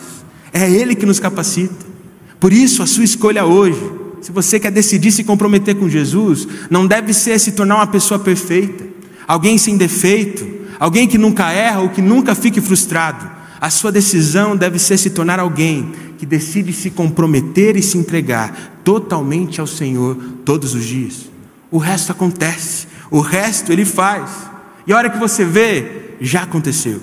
É 0.52 0.70
ele 0.70 0.96
que 0.96 1.06
nos 1.06 1.20
capacita. 1.20 1.86
Por 2.40 2.52
isso, 2.52 2.82
a 2.82 2.88
sua 2.88 3.04
escolha 3.04 3.46
hoje, 3.46 3.80
se 4.22 4.32
você 4.32 4.60
quer 4.60 4.72
decidir 4.72 5.12
se 5.12 5.24
comprometer 5.24 5.76
com 5.76 5.90
Jesus, 5.90 6.48
não 6.70 6.88
deve 6.88 7.14
ser 7.14 7.40
se 7.40 7.52
tornar 7.52 7.76
uma 7.76 7.88
pessoa 7.88 8.20
perfeita, 8.20 8.86
alguém 9.28 9.58
sem 9.58 9.78
defeito, 9.78 10.46
alguém 10.80 11.08
que 11.08 11.18
nunca 11.18 11.52
erra 11.52 11.82
ou 11.82 11.90
que 11.90 12.02
nunca 12.02 12.34
fique 12.36 12.60
frustrado. 12.62 13.30
A 13.60 13.70
sua 13.70 13.92
decisão 13.92 14.56
deve 14.56 14.78
ser 14.78 14.98
se 14.98 15.10
tornar 15.10 15.40
alguém 15.40 15.92
que 16.26 16.30
decide 16.30 16.74
se 16.74 16.90
comprometer 16.90 17.78
e 17.78 17.84
se 17.84 18.00
entregar 18.00 18.82
totalmente 18.84 19.62
ao 19.62 19.68
Senhor 19.68 20.18
todos 20.44 20.74
os 20.74 20.84
dias. 20.84 21.30
O 21.70 21.78
resto 21.78 22.12
acontece, 22.12 22.88
o 23.12 23.20
resto 23.20 23.72
ele 23.72 23.86
faz. 23.86 24.32
E 24.88 24.92
a 24.92 24.98
hora 24.98 25.10
que 25.10 25.20
você 25.20 25.46
vê, 25.46 26.16
já 26.20 26.42
aconteceu. 26.42 27.00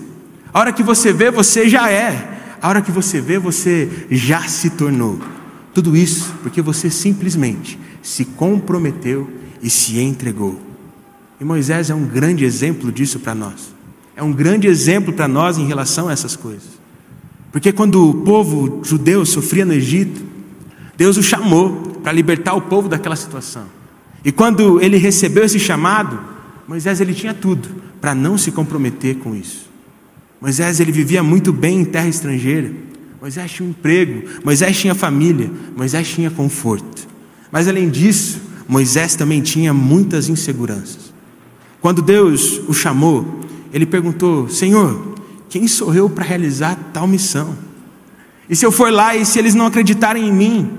A 0.53 0.59
hora 0.59 0.73
que 0.73 0.83
você 0.83 1.13
vê, 1.13 1.31
você 1.31 1.69
já 1.69 1.89
é. 1.89 2.57
A 2.61 2.69
hora 2.69 2.83
que 2.83 2.91
você 2.91 3.21
vê, 3.21 3.39
você 3.39 3.89
já 4.11 4.43
se 4.43 4.71
tornou. 4.71 5.21
Tudo 5.73 5.97
isso 5.97 6.35
porque 6.43 6.61
você 6.61 6.91
simplesmente 6.91 7.79
se 8.03 8.25
comprometeu 8.25 9.31
e 9.63 9.71
se 9.71 10.01
entregou. 10.01 10.61
E 11.41 11.45
Moisés 11.45 11.91
é 11.91 11.95
um 11.95 12.07
grande 12.07 12.45
exemplo 12.45 12.91
disso 12.91 13.21
para 13.21 13.37
nós. 13.37 13.73
É 14.17 14.23
um 14.23 14.33
grande 14.33 14.67
exemplo 14.67 15.13
para 15.13 15.29
nós 15.29 15.59
em 15.59 15.67
relação 15.67 16.09
a 16.09 16.13
essas 16.13 16.35
coisas. 16.35 16.82
Porque 17.53 17.71
quando 17.71 18.09
o 18.09 18.15
povo 18.15 18.81
judeu 18.83 19.27
sofria 19.27 19.67
no 19.67 19.75
Egito, 19.75 20.23
Deus 20.97 21.19
o 21.19 21.23
chamou 21.23 22.01
para 22.03 22.11
libertar 22.11 22.55
o 22.55 22.63
povo 22.63 22.89
daquela 22.89 23.15
situação. 23.15 23.67
E 24.25 24.33
quando 24.33 24.81
ele 24.81 24.97
recebeu 24.97 25.45
esse 25.45 25.59
chamado, 25.59 26.19
Moisés 26.67 27.01
ele 27.01 27.13
tinha 27.13 27.35
tudo 27.35 27.69
para 28.01 28.15
não 28.15 28.39
se 28.39 28.51
comprometer 28.51 29.17
com 29.17 29.37
isso. 29.37 29.71
Moisés 30.41 30.81
ele 30.81 30.91
vivia 30.91 31.23
muito 31.23 31.53
bem 31.53 31.81
em 31.81 31.85
terra 31.85 32.09
estrangeira. 32.09 32.73
Moisés 33.21 33.53
tinha 33.53 33.67
um 33.67 33.71
emprego, 33.71 34.29
Moisés 34.45 34.81
tinha 34.81 34.95
família, 34.95 35.51
Moisés 35.77 36.09
tinha 36.09 36.31
conforto. 36.31 37.07
Mas 37.53 37.69
além 37.69 37.89
disso, 37.89 38.41
Moisés 38.67 39.15
também 39.15 39.41
tinha 39.43 39.73
muitas 39.73 40.29
inseguranças. 40.29 41.13
Quando 41.81 42.01
Deus 42.01 42.61
o 42.67 42.73
chamou, 42.73 43.41
ele 43.73 43.87
perguntou: 43.87 44.49
Senhor, 44.49 45.12
quem 45.53 45.69
sou 45.69 45.95
eu 45.95 46.09
para 46.09 46.25
realizar 46.25 46.79
tal 46.95 47.07
missão? 47.07 47.55
E 48.49 48.57
se 48.57 48.65
eu 48.65 48.73
for 48.73 48.91
lá 48.91 49.15
e 49.15 49.27
se 49.27 49.39
eles 49.39 49.55
não 49.55 49.67
acreditarem 49.67 50.27
em 50.27 50.33
mim? 50.33 50.79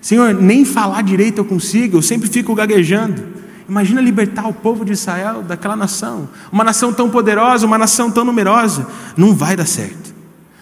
Senhor, 0.00 0.34
nem 0.34 0.64
falar 0.64 1.00
direito 1.02 1.38
eu 1.38 1.44
consigo, 1.44 1.98
eu 1.98 2.02
sempre 2.02 2.28
fico 2.28 2.52
gaguejando. 2.52 3.22
Imagina 3.68 4.00
libertar 4.00 4.48
o 4.48 4.52
povo 4.52 4.84
de 4.84 4.94
Israel 4.94 5.44
daquela 5.44 5.76
nação, 5.76 6.28
uma 6.50 6.64
nação 6.64 6.92
tão 6.92 7.08
poderosa, 7.08 7.64
uma 7.64 7.78
nação 7.78 8.10
tão 8.10 8.24
numerosa. 8.24 8.84
Não 9.16 9.32
vai 9.32 9.54
dar 9.54 9.64
certo. 9.64 10.12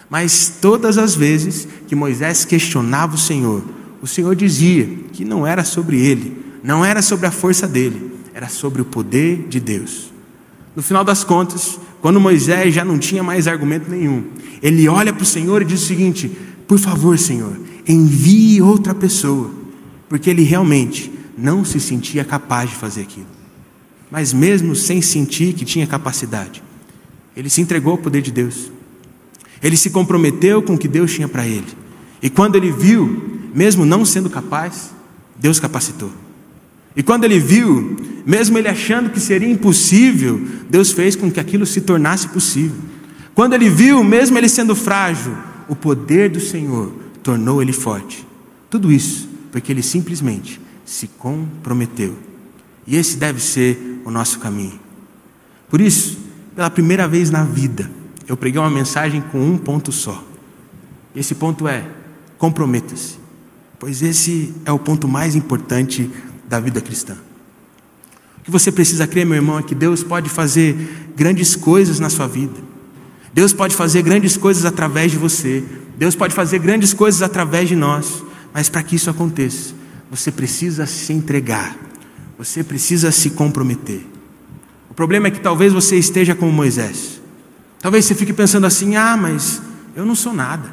Mas 0.07 0.53
todas 0.61 0.99
as 0.99 1.15
vezes 1.15 1.67
que 1.87 1.95
Moisés 1.95 2.45
questionava 2.45 3.15
o 3.15 3.17
Senhor, 3.17 3.63
o 3.99 4.05
Senhor 4.05 4.35
dizia 4.35 4.85
que 5.11 5.25
não 5.25 5.47
era 5.47 5.63
sobre 5.63 5.99
ele, 5.99 6.39
não 6.63 6.85
era 6.85 7.01
sobre 7.01 7.25
a 7.25 7.31
força 7.31 7.67
dele, 7.67 8.11
era 8.31 8.47
sobre 8.47 8.83
o 8.83 8.85
poder 8.85 9.47
de 9.49 9.59
Deus. 9.59 10.13
No 10.75 10.83
final 10.83 11.03
das 11.03 11.23
contas, 11.23 11.79
quando 12.01 12.19
Moisés 12.19 12.73
já 12.73 12.85
não 12.85 12.97
tinha 12.97 13.21
mais 13.21 13.47
argumento 13.47 13.89
nenhum, 13.89 14.23
ele 14.61 14.87
olha 14.87 15.11
para 15.11 15.23
o 15.23 15.25
Senhor 15.25 15.61
e 15.61 15.65
diz 15.65 15.83
o 15.83 15.85
seguinte: 15.85 16.31
Por 16.67 16.79
favor, 16.79 17.17
Senhor, 17.17 17.59
envie 17.87 18.61
outra 18.61 18.95
pessoa, 18.95 19.51
porque 20.07 20.29
ele 20.29 20.43
realmente 20.43 21.11
não 21.37 21.65
se 21.65 21.79
sentia 21.79 22.23
capaz 22.23 22.69
de 22.69 22.75
fazer 22.75 23.01
aquilo. 23.01 23.27
Mas 24.11 24.33
mesmo 24.33 24.75
sem 24.75 25.01
sentir 25.01 25.53
que 25.53 25.65
tinha 25.65 25.85
capacidade, 25.85 26.63
ele 27.35 27.49
se 27.49 27.61
entregou 27.61 27.93
ao 27.93 27.97
poder 27.97 28.21
de 28.21 28.31
Deus. 28.31 28.71
Ele 29.61 29.77
se 29.77 29.89
comprometeu 29.89 30.61
com 30.61 30.73
o 30.73 30.77
que 30.77 30.87
Deus 30.87 31.13
tinha 31.13 31.27
para 31.27 31.45
ele. 31.45 31.67
E 32.21 32.29
quando 32.29 32.55
ele 32.55 32.71
viu, 32.71 33.49
mesmo 33.53 33.85
não 33.85 34.05
sendo 34.05 34.29
capaz, 34.29 34.91
Deus 35.37 35.59
capacitou. 35.59 36.11
E 36.95 37.03
quando 37.03 37.23
ele 37.23 37.39
viu, 37.39 37.97
mesmo 38.25 38.57
ele 38.57 38.67
achando 38.67 39.09
que 39.09 39.19
seria 39.19 39.49
impossível, 39.49 40.41
Deus 40.69 40.91
fez 40.91 41.15
com 41.15 41.31
que 41.31 41.39
aquilo 41.39 41.65
se 41.65 41.81
tornasse 41.81 42.27
possível. 42.27 42.77
Quando 43.33 43.53
ele 43.53 43.69
viu, 43.69 44.03
mesmo 44.03 44.37
ele 44.37 44.49
sendo 44.49 44.75
frágil, 44.75 45.35
o 45.67 45.75
poder 45.75 46.29
do 46.29 46.39
Senhor 46.39 46.91
tornou 47.23 47.61
ele 47.61 47.73
forte. 47.73 48.25
Tudo 48.69 48.91
isso 48.91 49.29
porque 49.51 49.71
ele 49.71 49.81
simplesmente 49.81 50.59
se 50.85 51.07
comprometeu. 51.07 52.15
E 52.85 52.95
esse 52.95 53.17
deve 53.17 53.39
ser 53.41 54.01
o 54.05 54.11
nosso 54.11 54.39
caminho. 54.39 54.79
Por 55.69 55.81
isso, 55.81 56.17
pela 56.55 56.69
primeira 56.69 57.07
vez 57.07 57.29
na 57.29 57.43
vida, 57.43 57.89
eu 58.27 58.35
preguei 58.35 58.59
uma 58.59 58.69
mensagem 58.69 59.21
com 59.21 59.39
um 59.39 59.57
ponto 59.57 59.91
só. 59.91 60.23
Esse 61.15 61.35
ponto 61.35 61.67
é: 61.67 61.85
comprometa-se, 62.37 63.17
pois 63.77 64.01
esse 64.01 64.53
é 64.65 64.71
o 64.71 64.79
ponto 64.79 65.07
mais 65.07 65.35
importante 65.35 66.09
da 66.49 66.59
vida 66.59 66.81
cristã. 66.81 67.15
O 68.39 68.41
que 68.43 68.51
você 68.51 68.71
precisa 68.71 69.05
crer, 69.05 69.25
meu 69.25 69.35
irmão, 69.35 69.59
é 69.59 69.63
que 69.63 69.75
Deus 69.75 70.03
pode 70.03 70.29
fazer 70.29 70.75
grandes 71.15 71.55
coisas 71.55 71.99
na 71.99 72.09
sua 72.09 72.27
vida. 72.27 72.55
Deus 73.31 73.53
pode 73.53 73.75
fazer 73.75 74.01
grandes 74.01 74.35
coisas 74.35 74.65
através 74.65 75.11
de 75.11 75.17
você. 75.17 75.63
Deus 75.97 76.15
pode 76.15 76.33
fazer 76.33 76.57
grandes 76.57 76.91
coisas 76.91 77.21
através 77.21 77.69
de 77.69 77.75
nós. 77.75 78.23
Mas 78.51 78.67
para 78.67 78.81
que 78.81 78.95
isso 78.95 79.09
aconteça, 79.09 79.75
você 80.09 80.31
precisa 80.31 80.87
se 80.87 81.13
entregar. 81.13 81.77
Você 82.37 82.63
precisa 82.63 83.11
se 83.11 83.29
comprometer. 83.29 84.05
O 84.89 84.93
problema 84.93 85.27
é 85.27 85.31
que 85.31 85.39
talvez 85.39 85.71
você 85.71 85.97
esteja 85.97 86.33
como 86.33 86.51
Moisés. 86.51 87.21
Talvez 87.79 88.05
você 88.05 88.15
fique 88.15 88.33
pensando 88.33 88.65
assim: 88.65 88.95
ah, 88.95 89.15
mas 89.15 89.61
eu 89.95 90.05
não 90.05 90.15
sou 90.15 90.33
nada. 90.33 90.71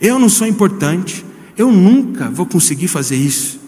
Eu 0.00 0.18
não 0.18 0.28
sou 0.28 0.46
importante. 0.46 1.24
Eu 1.56 1.70
nunca 1.70 2.28
vou 2.30 2.46
conseguir 2.46 2.88
fazer 2.88 3.16
isso. 3.16 3.63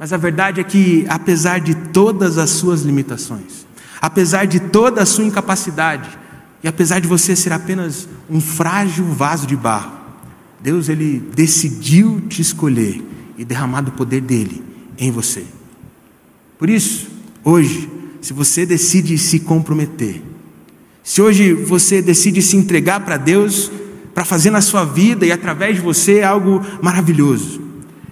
Mas 0.00 0.14
a 0.14 0.16
verdade 0.16 0.62
é 0.62 0.64
que, 0.64 1.04
apesar 1.10 1.60
de 1.60 1.74
todas 1.74 2.38
as 2.38 2.48
suas 2.48 2.80
limitações, 2.80 3.66
apesar 4.00 4.46
de 4.46 4.58
toda 4.58 5.02
a 5.02 5.06
sua 5.06 5.26
incapacidade, 5.26 6.18
e 6.64 6.68
apesar 6.68 7.00
de 7.00 7.06
você 7.06 7.36
ser 7.36 7.52
apenas 7.52 8.08
um 8.30 8.40
frágil 8.40 9.04
vaso 9.04 9.46
de 9.46 9.54
barro, 9.54 9.92
Deus 10.58 10.88
ele 10.88 11.22
decidiu 11.34 12.18
te 12.30 12.40
escolher 12.40 13.04
e 13.36 13.44
derramar 13.44 13.86
o 13.86 13.92
poder 13.92 14.22
dele 14.22 14.64
em 14.96 15.10
você. 15.10 15.44
Por 16.58 16.70
isso, 16.70 17.08
hoje, 17.44 17.86
se 18.22 18.32
você 18.32 18.64
decide 18.64 19.18
se 19.18 19.40
comprometer, 19.40 20.22
se 21.02 21.20
hoje 21.20 21.52
você 21.52 22.00
decide 22.00 22.40
se 22.40 22.56
entregar 22.56 23.00
para 23.00 23.18
Deus, 23.18 23.70
para 24.14 24.24
fazer 24.24 24.48
na 24.48 24.62
sua 24.62 24.82
vida 24.82 25.26
e 25.26 25.32
através 25.32 25.76
de 25.76 25.82
você 25.82 26.22
algo 26.22 26.64
maravilhoso, 26.80 27.69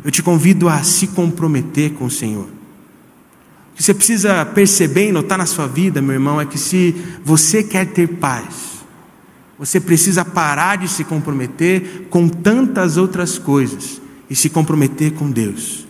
eu 0.08 0.10
te 0.10 0.22
convido 0.22 0.70
a 0.70 0.82
se 0.82 1.08
comprometer 1.08 1.90
com 1.90 2.06
o 2.06 2.10
Senhor. 2.10 2.46
O 2.46 3.76
que 3.76 3.82
você 3.82 3.92
precisa 3.92 4.42
perceber 4.46 5.10
e 5.10 5.12
notar 5.12 5.36
na 5.36 5.44
sua 5.44 5.66
vida, 5.66 6.00
meu 6.00 6.14
irmão, 6.14 6.40
é 6.40 6.46
que 6.46 6.56
se 6.56 6.96
você 7.22 7.62
quer 7.62 7.88
ter 7.88 8.08
paz, 8.08 8.78
você 9.58 9.78
precisa 9.78 10.24
parar 10.24 10.78
de 10.78 10.88
se 10.88 11.04
comprometer 11.04 12.06
com 12.08 12.26
tantas 12.26 12.96
outras 12.96 13.38
coisas 13.38 14.00
e 14.30 14.34
se 14.34 14.48
comprometer 14.48 15.12
com 15.12 15.30
Deus. 15.30 15.86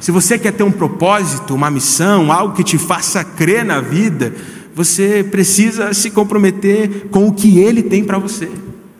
Se 0.00 0.10
você 0.10 0.38
quer 0.38 0.54
ter 0.54 0.62
um 0.62 0.72
propósito, 0.72 1.54
uma 1.54 1.70
missão, 1.70 2.32
algo 2.32 2.54
que 2.54 2.64
te 2.64 2.78
faça 2.78 3.22
crer 3.22 3.62
na 3.62 3.82
vida, 3.82 4.34
você 4.74 5.22
precisa 5.22 5.92
se 5.92 6.10
comprometer 6.10 7.08
com 7.10 7.28
o 7.28 7.34
que 7.34 7.58
Ele 7.58 7.82
tem 7.82 8.02
para 8.02 8.16
você, 8.16 8.48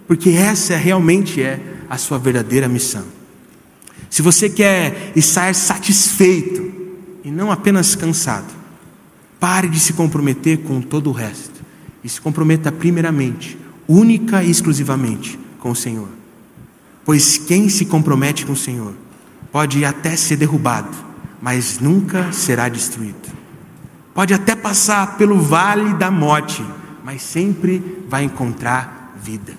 porque 0.07 0.29
essa 0.29 0.77
realmente 0.77 1.43
é 1.43 1.59
a 1.89 1.97
sua 1.97 2.19
verdadeira 2.19 2.69
missão. 2.69 3.17
Se 4.11 4.23
você 4.23 4.49
quer 4.49 5.13
estar 5.15 5.55
satisfeito 5.55 6.73
e 7.25 7.31
não 7.31 7.53
apenas 7.53 7.95
cansado, 7.95 8.53
pare 9.39 9.69
de 9.69 9.79
se 9.79 9.93
comprometer 9.93 10.59
com 10.59 10.81
todo 10.81 11.11
o 11.11 11.13
resto 11.13 11.63
e 12.03 12.09
se 12.09 12.21
comprometa 12.21 12.73
primeiramente, 12.73 13.59
única 13.87 14.43
e 14.43 14.51
exclusivamente 14.51 15.39
com 15.59 15.71
o 15.71 15.77
Senhor. 15.77 16.09
Pois 17.05 17.39
quem 17.39 17.69
se 17.69 17.85
compromete 17.85 18.45
com 18.45 18.53
o 18.53 18.57
Senhor 18.57 18.95
pode 19.53 19.85
até 19.85 20.17
ser 20.17 20.37
derrubado, 20.37 20.97
mas 21.41 21.79
nunca 21.79 22.33
será 22.33 22.69
destruído. 22.69 23.29
Pode 24.15 24.35
até 24.35 24.57
passar 24.57 25.17
pelo 25.17 25.41
vale 25.41 25.95
da 25.95 26.11
morte, 26.11 26.65
mas 27.05 27.23
sempre 27.23 28.05
vai 28.09 28.25
encontrar 28.25 29.17
vida. 29.23 29.55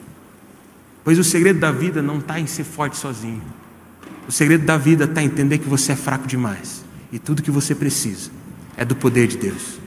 Pois 1.04 1.18
o 1.18 1.24
segredo 1.24 1.60
da 1.60 1.72
vida 1.72 2.02
não 2.02 2.20
está 2.20 2.40
em 2.40 2.46
ser 2.46 2.66
forte 2.66 2.98
sozinho. 2.98 3.42
O 4.30 4.32
segredo 4.32 4.63
da 4.63 4.78
vida 4.78 5.06
está 5.06 5.24
entender 5.24 5.58
que 5.58 5.68
você 5.68 5.94
é 5.94 5.96
fraco 5.96 6.28
demais. 6.28 6.86
E 7.12 7.18
tudo 7.18 7.42
que 7.42 7.50
você 7.50 7.74
precisa 7.74 8.30
é 8.78 8.86
do 8.86 8.96
poder 8.96 9.26
de 9.26 9.36
Deus. 9.36 9.80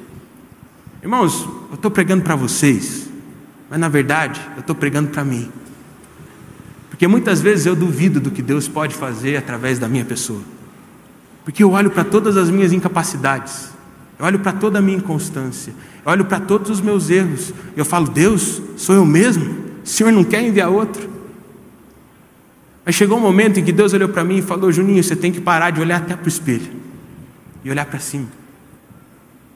Irmãos, 1.01 1.49
eu 1.69 1.77
estou 1.77 1.93
pregando 1.93 2.25
para 2.25 2.35
vocês, 2.35 3.09
mas 3.71 3.79
na 3.79 3.89
verdade 3.89 4.41
eu 4.57 4.61
estou 4.63 4.75
pregando 4.75 5.11
para 5.11 5.23
mim. 5.25 5.49
Porque 6.91 7.07
muitas 7.07 7.41
vezes 7.41 7.67
eu 7.67 7.77
duvido 7.77 8.19
do 8.19 8.33
que 8.33 8.43
Deus 8.43 8.67
pode 8.67 8.97
fazer 8.97 9.37
através 9.37 9.79
da 9.79 9.89
minha 9.89 10.05
pessoa. 10.05 10.43
Porque 11.45 11.63
eu 11.63 11.71
olho 11.71 11.93
para 11.93 12.03
todas 12.03 12.37
as 12.37 12.51
minhas 12.51 12.73
incapacidades, 12.73 13.71
eu 14.19 14.27
olho 14.27 14.41
para 14.41 14.55
toda 14.55 14.81
a 14.81 14.83
minha 14.83 14.99
inconstância, 14.99 15.73
eu 16.05 16.11
olho 16.11 16.25
para 16.25 16.41
todos 16.41 16.69
os 16.69 16.81
meus 16.81 17.11
erros, 17.11 17.55
e 17.77 17.79
eu 17.79 17.85
falo: 17.85 18.09
Deus, 18.09 18.61
sou 18.77 18.97
eu 18.97 19.07
mesmo? 19.07 19.55
O 19.85 19.89
Senhor 19.89 20.11
não 20.11 20.25
quer 20.25 20.43
enviar 20.43 20.69
outro? 20.69 21.13
Mas 22.85 22.95
chegou 22.95 23.19
um 23.19 23.21
momento 23.21 23.61
em 23.61 23.65
que 23.65 23.73
Deus 23.73 23.93
olhou 23.93 24.09
para 24.09 24.25
mim 24.25 24.39
e 24.39 24.43
falou: 24.43 24.73
Juninho, 24.73 25.03
você 25.03 25.15
tem 25.15 25.31
que 25.31 25.41
parar 25.41 25.71
de 25.71 25.81
olhar 25.81 25.99
até 25.99 26.17
para 26.17 26.25
o 26.25 26.29
espelho 26.29 26.71
e 27.65 27.71
olhar 27.71 27.87
para 27.87 27.99
cima. 27.99 28.27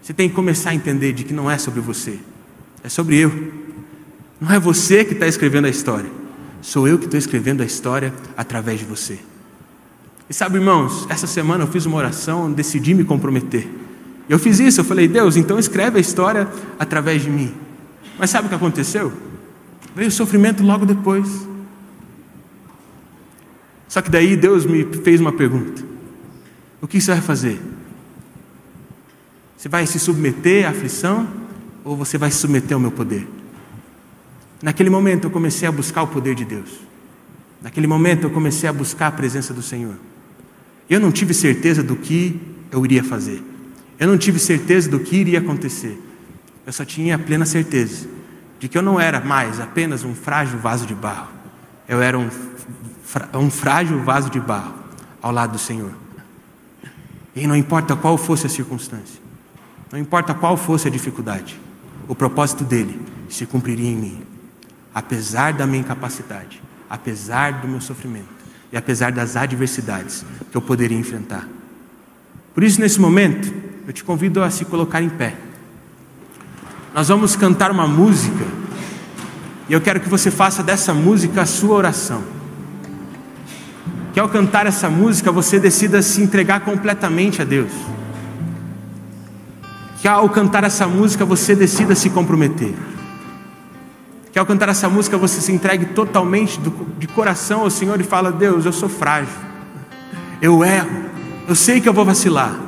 Você 0.00 0.12
tem 0.12 0.28
que 0.28 0.34
começar 0.34 0.70
a 0.70 0.74
entender 0.74 1.12
de 1.12 1.24
que 1.24 1.32
não 1.32 1.50
é 1.50 1.58
sobre 1.58 1.80
você, 1.80 2.18
é 2.84 2.88
sobre 2.88 3.16
eu. 3.16 3.52
Não 4.40 4.52
é 4.52 4.58
você 4.58 5.04
que 5.04 5.14
está 5.14 5.26
escrevendo 5.26 5.64
a 5.64 5.68
história. 5.68 6.10
Sou 6.62 6.86
eu 6.86 6.98
que 6.98 7.06
estou 7.06 7.18
escrevendo 7.18 7.62
a 7.62 7.66
história 7.66 8.12
através 8.36 8.78
de 8.78 8.84
você. 8.84 9.18
E 10.28 10.34
sabe, 10.34 10.56
irmãos, 10.56 11.06
essa 11.08 11.26
semana 11.26 11.64
eu 11.64 11.68
fiz 11.68 11.86
uma 11.86 11.96
oração, 11.96 12.52
decidi 12.52 12.94
me 12.94 13.04
comprometer. 13.04 13.68
Eu 14.28 14.38
fiz 14.38 14.58
isso, 14.58 14.80
eu 14.80 14.84
falei, 14.84 15.06
Deus, 15.06 15.36
então 15.36 15.58
escreve 15.58 15.98
a 15.98 16.00
história 16.00 16.48
através 16.78 17.22
de 17.22 17.30
mim. 17.30 17.54
Mas 18.18 18.30
sabe 18.30 18.46
o 18.46 18.48
que 18.48 18.54
aconteceu? 18.54 19.12
Veio 19.94 20.08
o 20.08 20.12
sofrimento 20.12 20.62
logo 20.62 20.84
depois. 20.84 21.46
Só 23.88 24.02
que 24.02 24.10
daí 24.10 24.36
Deus 24.36 24.66
me 24.66 24.84
fez 24.84 25.20
uma 25.20 25.32
pergunta: 25.32 25.82
O 26.80 26.88
que 26.88 27.00
você 27.00 27.12
vai 27.12 27.20
fazer? 27.20 27.60
Você 29.56 29.68
vai 29.68 29.86
se 29.86 29.98
submeter 29.98 30.66
à 30.66 30.70
aflição 30.70 31.28
ou 31.84 31.96
você 31.96 32.18
vai 32.18 32.30
se 32.30 32.38
submeter 32.38 32.74
ao 32.74 32.80
meu 32.80 32.90
poder? 32.90 33.26
Naquele 34.62 34.90
momento 34.90 35.24
eu 35.24 35.30
comecei 35.30 35.68
a 35.68 35.72
buscar 35.72 36.02
o 36.02 36.08
poder 36.08 36.34
de 36.34 36.44
Deus. 36.44 36.80
Naquele 37.62 37.86
momento 37.86 38.24
eu 38.24 38.30
comecei 38.30 38.68
a 38.68 38.72
buscar 38.72 39.08
a 39.08 39.12
presença 39.12 39.54
do 39.54 39.62
Senhor. 39.62 39.94
Eu 40.88 41.00
não 41.00 41.10
tive 41.10 41.34
certeza 41.34 41.82
do 41.82 41.96
que 41.96 42.40
eu 42.70 42.84
iria 42.84 43.02
fazer. 43.02 43.42
Eu 43.98 44.06
não 44.08 44.18
tive 44.18 44.38
certeza 44.38 44.90
do 44.90 45.00
que 45.00 45.16
iria 45.16 45.38
acontecer. 45.38 46.00
Eu 46.66 46.72
só 46.72 46.84
tinha 46.84 47.18
plena 47.18 47.46
certeza 47.46 48.06
de 48.58 48.68
que 48.68 48.76
eu 48.76 48.82
não 48.82 49.00
era 49.00 49.20
mais 49.20 49.60
apenas 49.60 50.04
um 50.04 50.14
frágil 50.14 50.58
vaso 50.58 50.86
de 50.86 50.94
barro. 50.94 51.28
Eu 51.88 52.00
era 52.00 52.18
um, 52.18 52.28
um 53.34 53.50
frágil 53.50 54.02
vaso 54.02 54.30
de 54.30 54.40
barro 54.40 54.74
ao 55.22 55.32
lado 55.32 55.52
do 55.52 55.58
Senhor. 55.58 55.92
E 57.34 57.46
não 57.46 57.56
importa 57.56 57.94
qual 57.94 58.16
fosse 58.16 58.46
a 58.46 58.50
circunstância, 58.50 59.20
não 59.92 59.98
importa 59.98 60.34
qual 60.34 60.56
fosse 60.56 60.88
a 60.88 60.90
dificuldade, 60.90 61.60
o 62.08 62.14
propósito 62.14 62.64
dele 62.64 63.00
se 63.28 63.46
cumpriria 63.46 63.90
em 63.90 63.96
mim 63.96 64.36
apesar 64.96 65.52
da 65.52 65.66
minha 65.66 65.80
incapacidade, 65.80 66.62
apesar 66.88 67.60
do 67.60 67.68
meu 67.68 67.82
sofrimento 67.82 68.30
e 68.72 68.78
apesar 68.78 69.12
das 69.12 69.36
adversidades 69.36 70.24
que 70.50 70.56
eu 70.56 70.62
poderia 70.62 70.96
enfrentar. 70.96 71.46
Por 72.54 72.64
isso, 72.64 72.80
nesse 72.80 72.98
momento, 72.98 73.52
eu 73.86 73.92
te 73.92 74.02
convido 74.02 74.42
a 74.42 74.48
se 74.48 74.64
colocar 74.64 75.02
em 75.02 75.10
pé. 75.10 75.36
Nós 76.94 77.08
vamos 77.08 77.36
cantar 77.36 77.70
uma 77.70 77.86
música 77.86 78.46
e 79.68 79.74
eu 79.74 79.82
quero 79.82 80.00
que 80.00 80.08
você 80.08 80.30
faça 80.30 80.62
dessa 80.62 80.94
música 80.94 81.42
a 81.42 81.46
sua 81.46 81.76
oração. 81.76 82.24
Que 84.16 84.20
ao 84.20 84.30
cantar 84.30 84.66
essa 84.66 84.88
música 84.88 85.30
você 85.30 85.60
decida 85.60 86.00
se 86.00 86.22
entregar 86.22 86.60
completamente 86.60 87.42
a 87.42 87.44
Deus. 87.44 87.70
Que 90.00 90.08
ao 90.08 90.26
cantar 90.30 90.64
essa 90.64 90.86
música 90.86 91.22
você 91.22 91.54
decida 91.54 91.94
se 91.94 92.08
comprometer. 92.08 92.72
Que 94.32 94.38
ao 94.38 94.46
cantar 94.46 94.70
essa 94.70 94.88
música 94.88 95.18
você 95.18 95.42
se 95.42 95.52
entregue 95.52 95.84
totalmente 95.84 96.58
de 96.98 97.06
coração 97.08 97.60
ao 97.60 97.68
Senhor 97.68 98.00
e 98.00 98.04
fala: 98.04 98.32
Deus, 98.32 98.64
eu 98.64 98.72
sou 98.72 98.88
frágil, 98.88 99.34
eu 100.40 100.64
erro, 100.64 101.10
eu 101.46 101.54
sei 101.54 101.78
que 101.78 101.86
eu 101.86 101.92
vou 101.92 102.06
vacilar, 102.06 102.58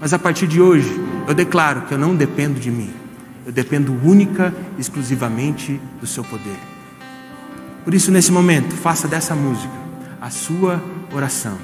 mas 0.00 0.12
a 0.12 0.18
partir 0.18 0.48
de 0.48 0.60
hoje 0.60 1.00
eu 1.28 1.32
declaro 1.34 1.82
que 1.82 1.94
eu 1.94 1.98
não 1.98 2.12
dependo 2.12 2.58
de 2.58 2.72
mim, 2.72 2.92
eu 3.46 3.52
dependo 3.52 3.96
única 4.02 4.52
e 4.76 4.80
exclusivamente 4.80 5.80
do 6.00 6.08
Seu 6.08 6.24
poder. 6.24 6.58
Por 7.84 7.94
isso, 7.94 8.10
nesse 8.10 8.32
momento, 8.32 8.74
faça 8.74 9.06
dessa 9.06 9.36
música 9.36 9.87
a 10.20 10.30
sua 10.30 10.82
oração. 11.12 11.56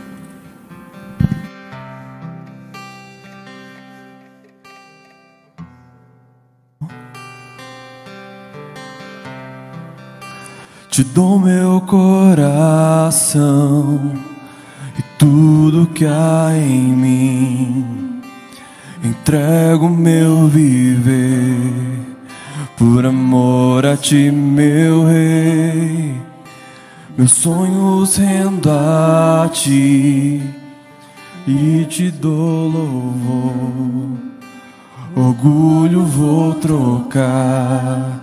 Te 10.89 11.03
dou 11.03 11.41
meu 11.41 11.81
coração 11.81 13.35
e 14.97 15.03
tudo 15.19 15.89
que 15.89 16.07
há 16.07 16.53
em 16.57 16.95
mim. 16.95 18.23
Entrego 19.03 19.89
meu 19.89 20.47
viver 20.47 21.57
por 22.77 23.05
amor 23.05 23.85
a 23.85 23.97
ti, 23.97 24.31
meu 24.31 25.05
rei. 25.05 26.24
Meus 27.17 27.31
sonhos 27.31 28.17
rendo 28.17 28.69
a 28.69 29.49
ti 29.53 30.43
e 31.47 31.87
te 31.89 32.11
dou 32.11 32.69
louvor. 32.69 34.19
Orgulho 35.15 36.03
vou 36.03 36.55
trocar 36.55 38.21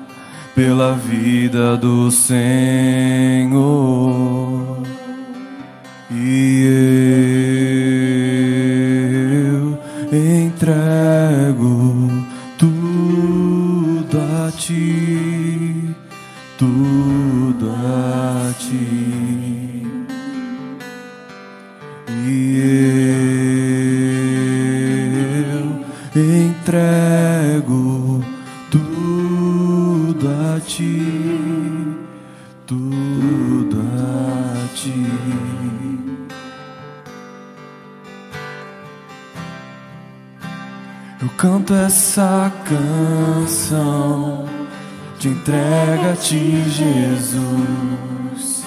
pela 0.53 0.93
vida 0.93 1.77
do 1.77 2.11
Senhor. 2.11 3.55
E 6.11 6.65
eu 9.47 9.79
entrego 10.11 12.11
tudo 12.57 14.19
a 14.19 14.51
ti, 14.51 15.95
tudo 16.57 17.00
entrego 26.71 28.23
tudo 28.69 30.29
a 30.29 30.59
ti, 30.61 31.97
tudo 32.65 33.81
a 33.81 34.67
ti. 34.73 35.05
Eu 41.21 41.29
canto 41.37 41.73
essa 41.73 42.49
canção 42.63 44.45
de 45.19 45.27
entrega 45.27 46.13
a 46.13 46.15
ti, 46.15 46.63
Jesus. 46.69 48.63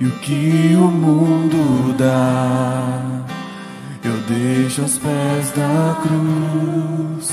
E 0.00 0.06
o 0.06 0.10
que 0.20 0.74
o 0.74 0.90
mundo 0.90 1.94
dá, 1.98 3.26
deixo 4.28 4.82
aos 4.82 4.98
pés 4.98 5.50
da 5.52 5.96
cruz, 6.02 7.30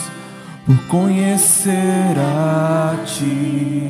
por 0.65 0.87
conhecer 0.87 2.15
a 2.17 2.95
ti, 3.05 3.89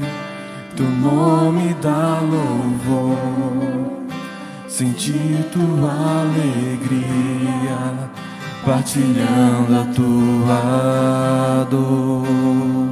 teu 0.76 0.90
nome 0.90 1.76
dá 1.82 2.20
louvor, 2.22 4.08
sentir 4.68 5.46
tua 5.52 5.92
alegria, 6.22 8.10
partilhando 8.66 9.76
a 9.80 9.86
tua 9.94 11.68
dor. 11.70 12.83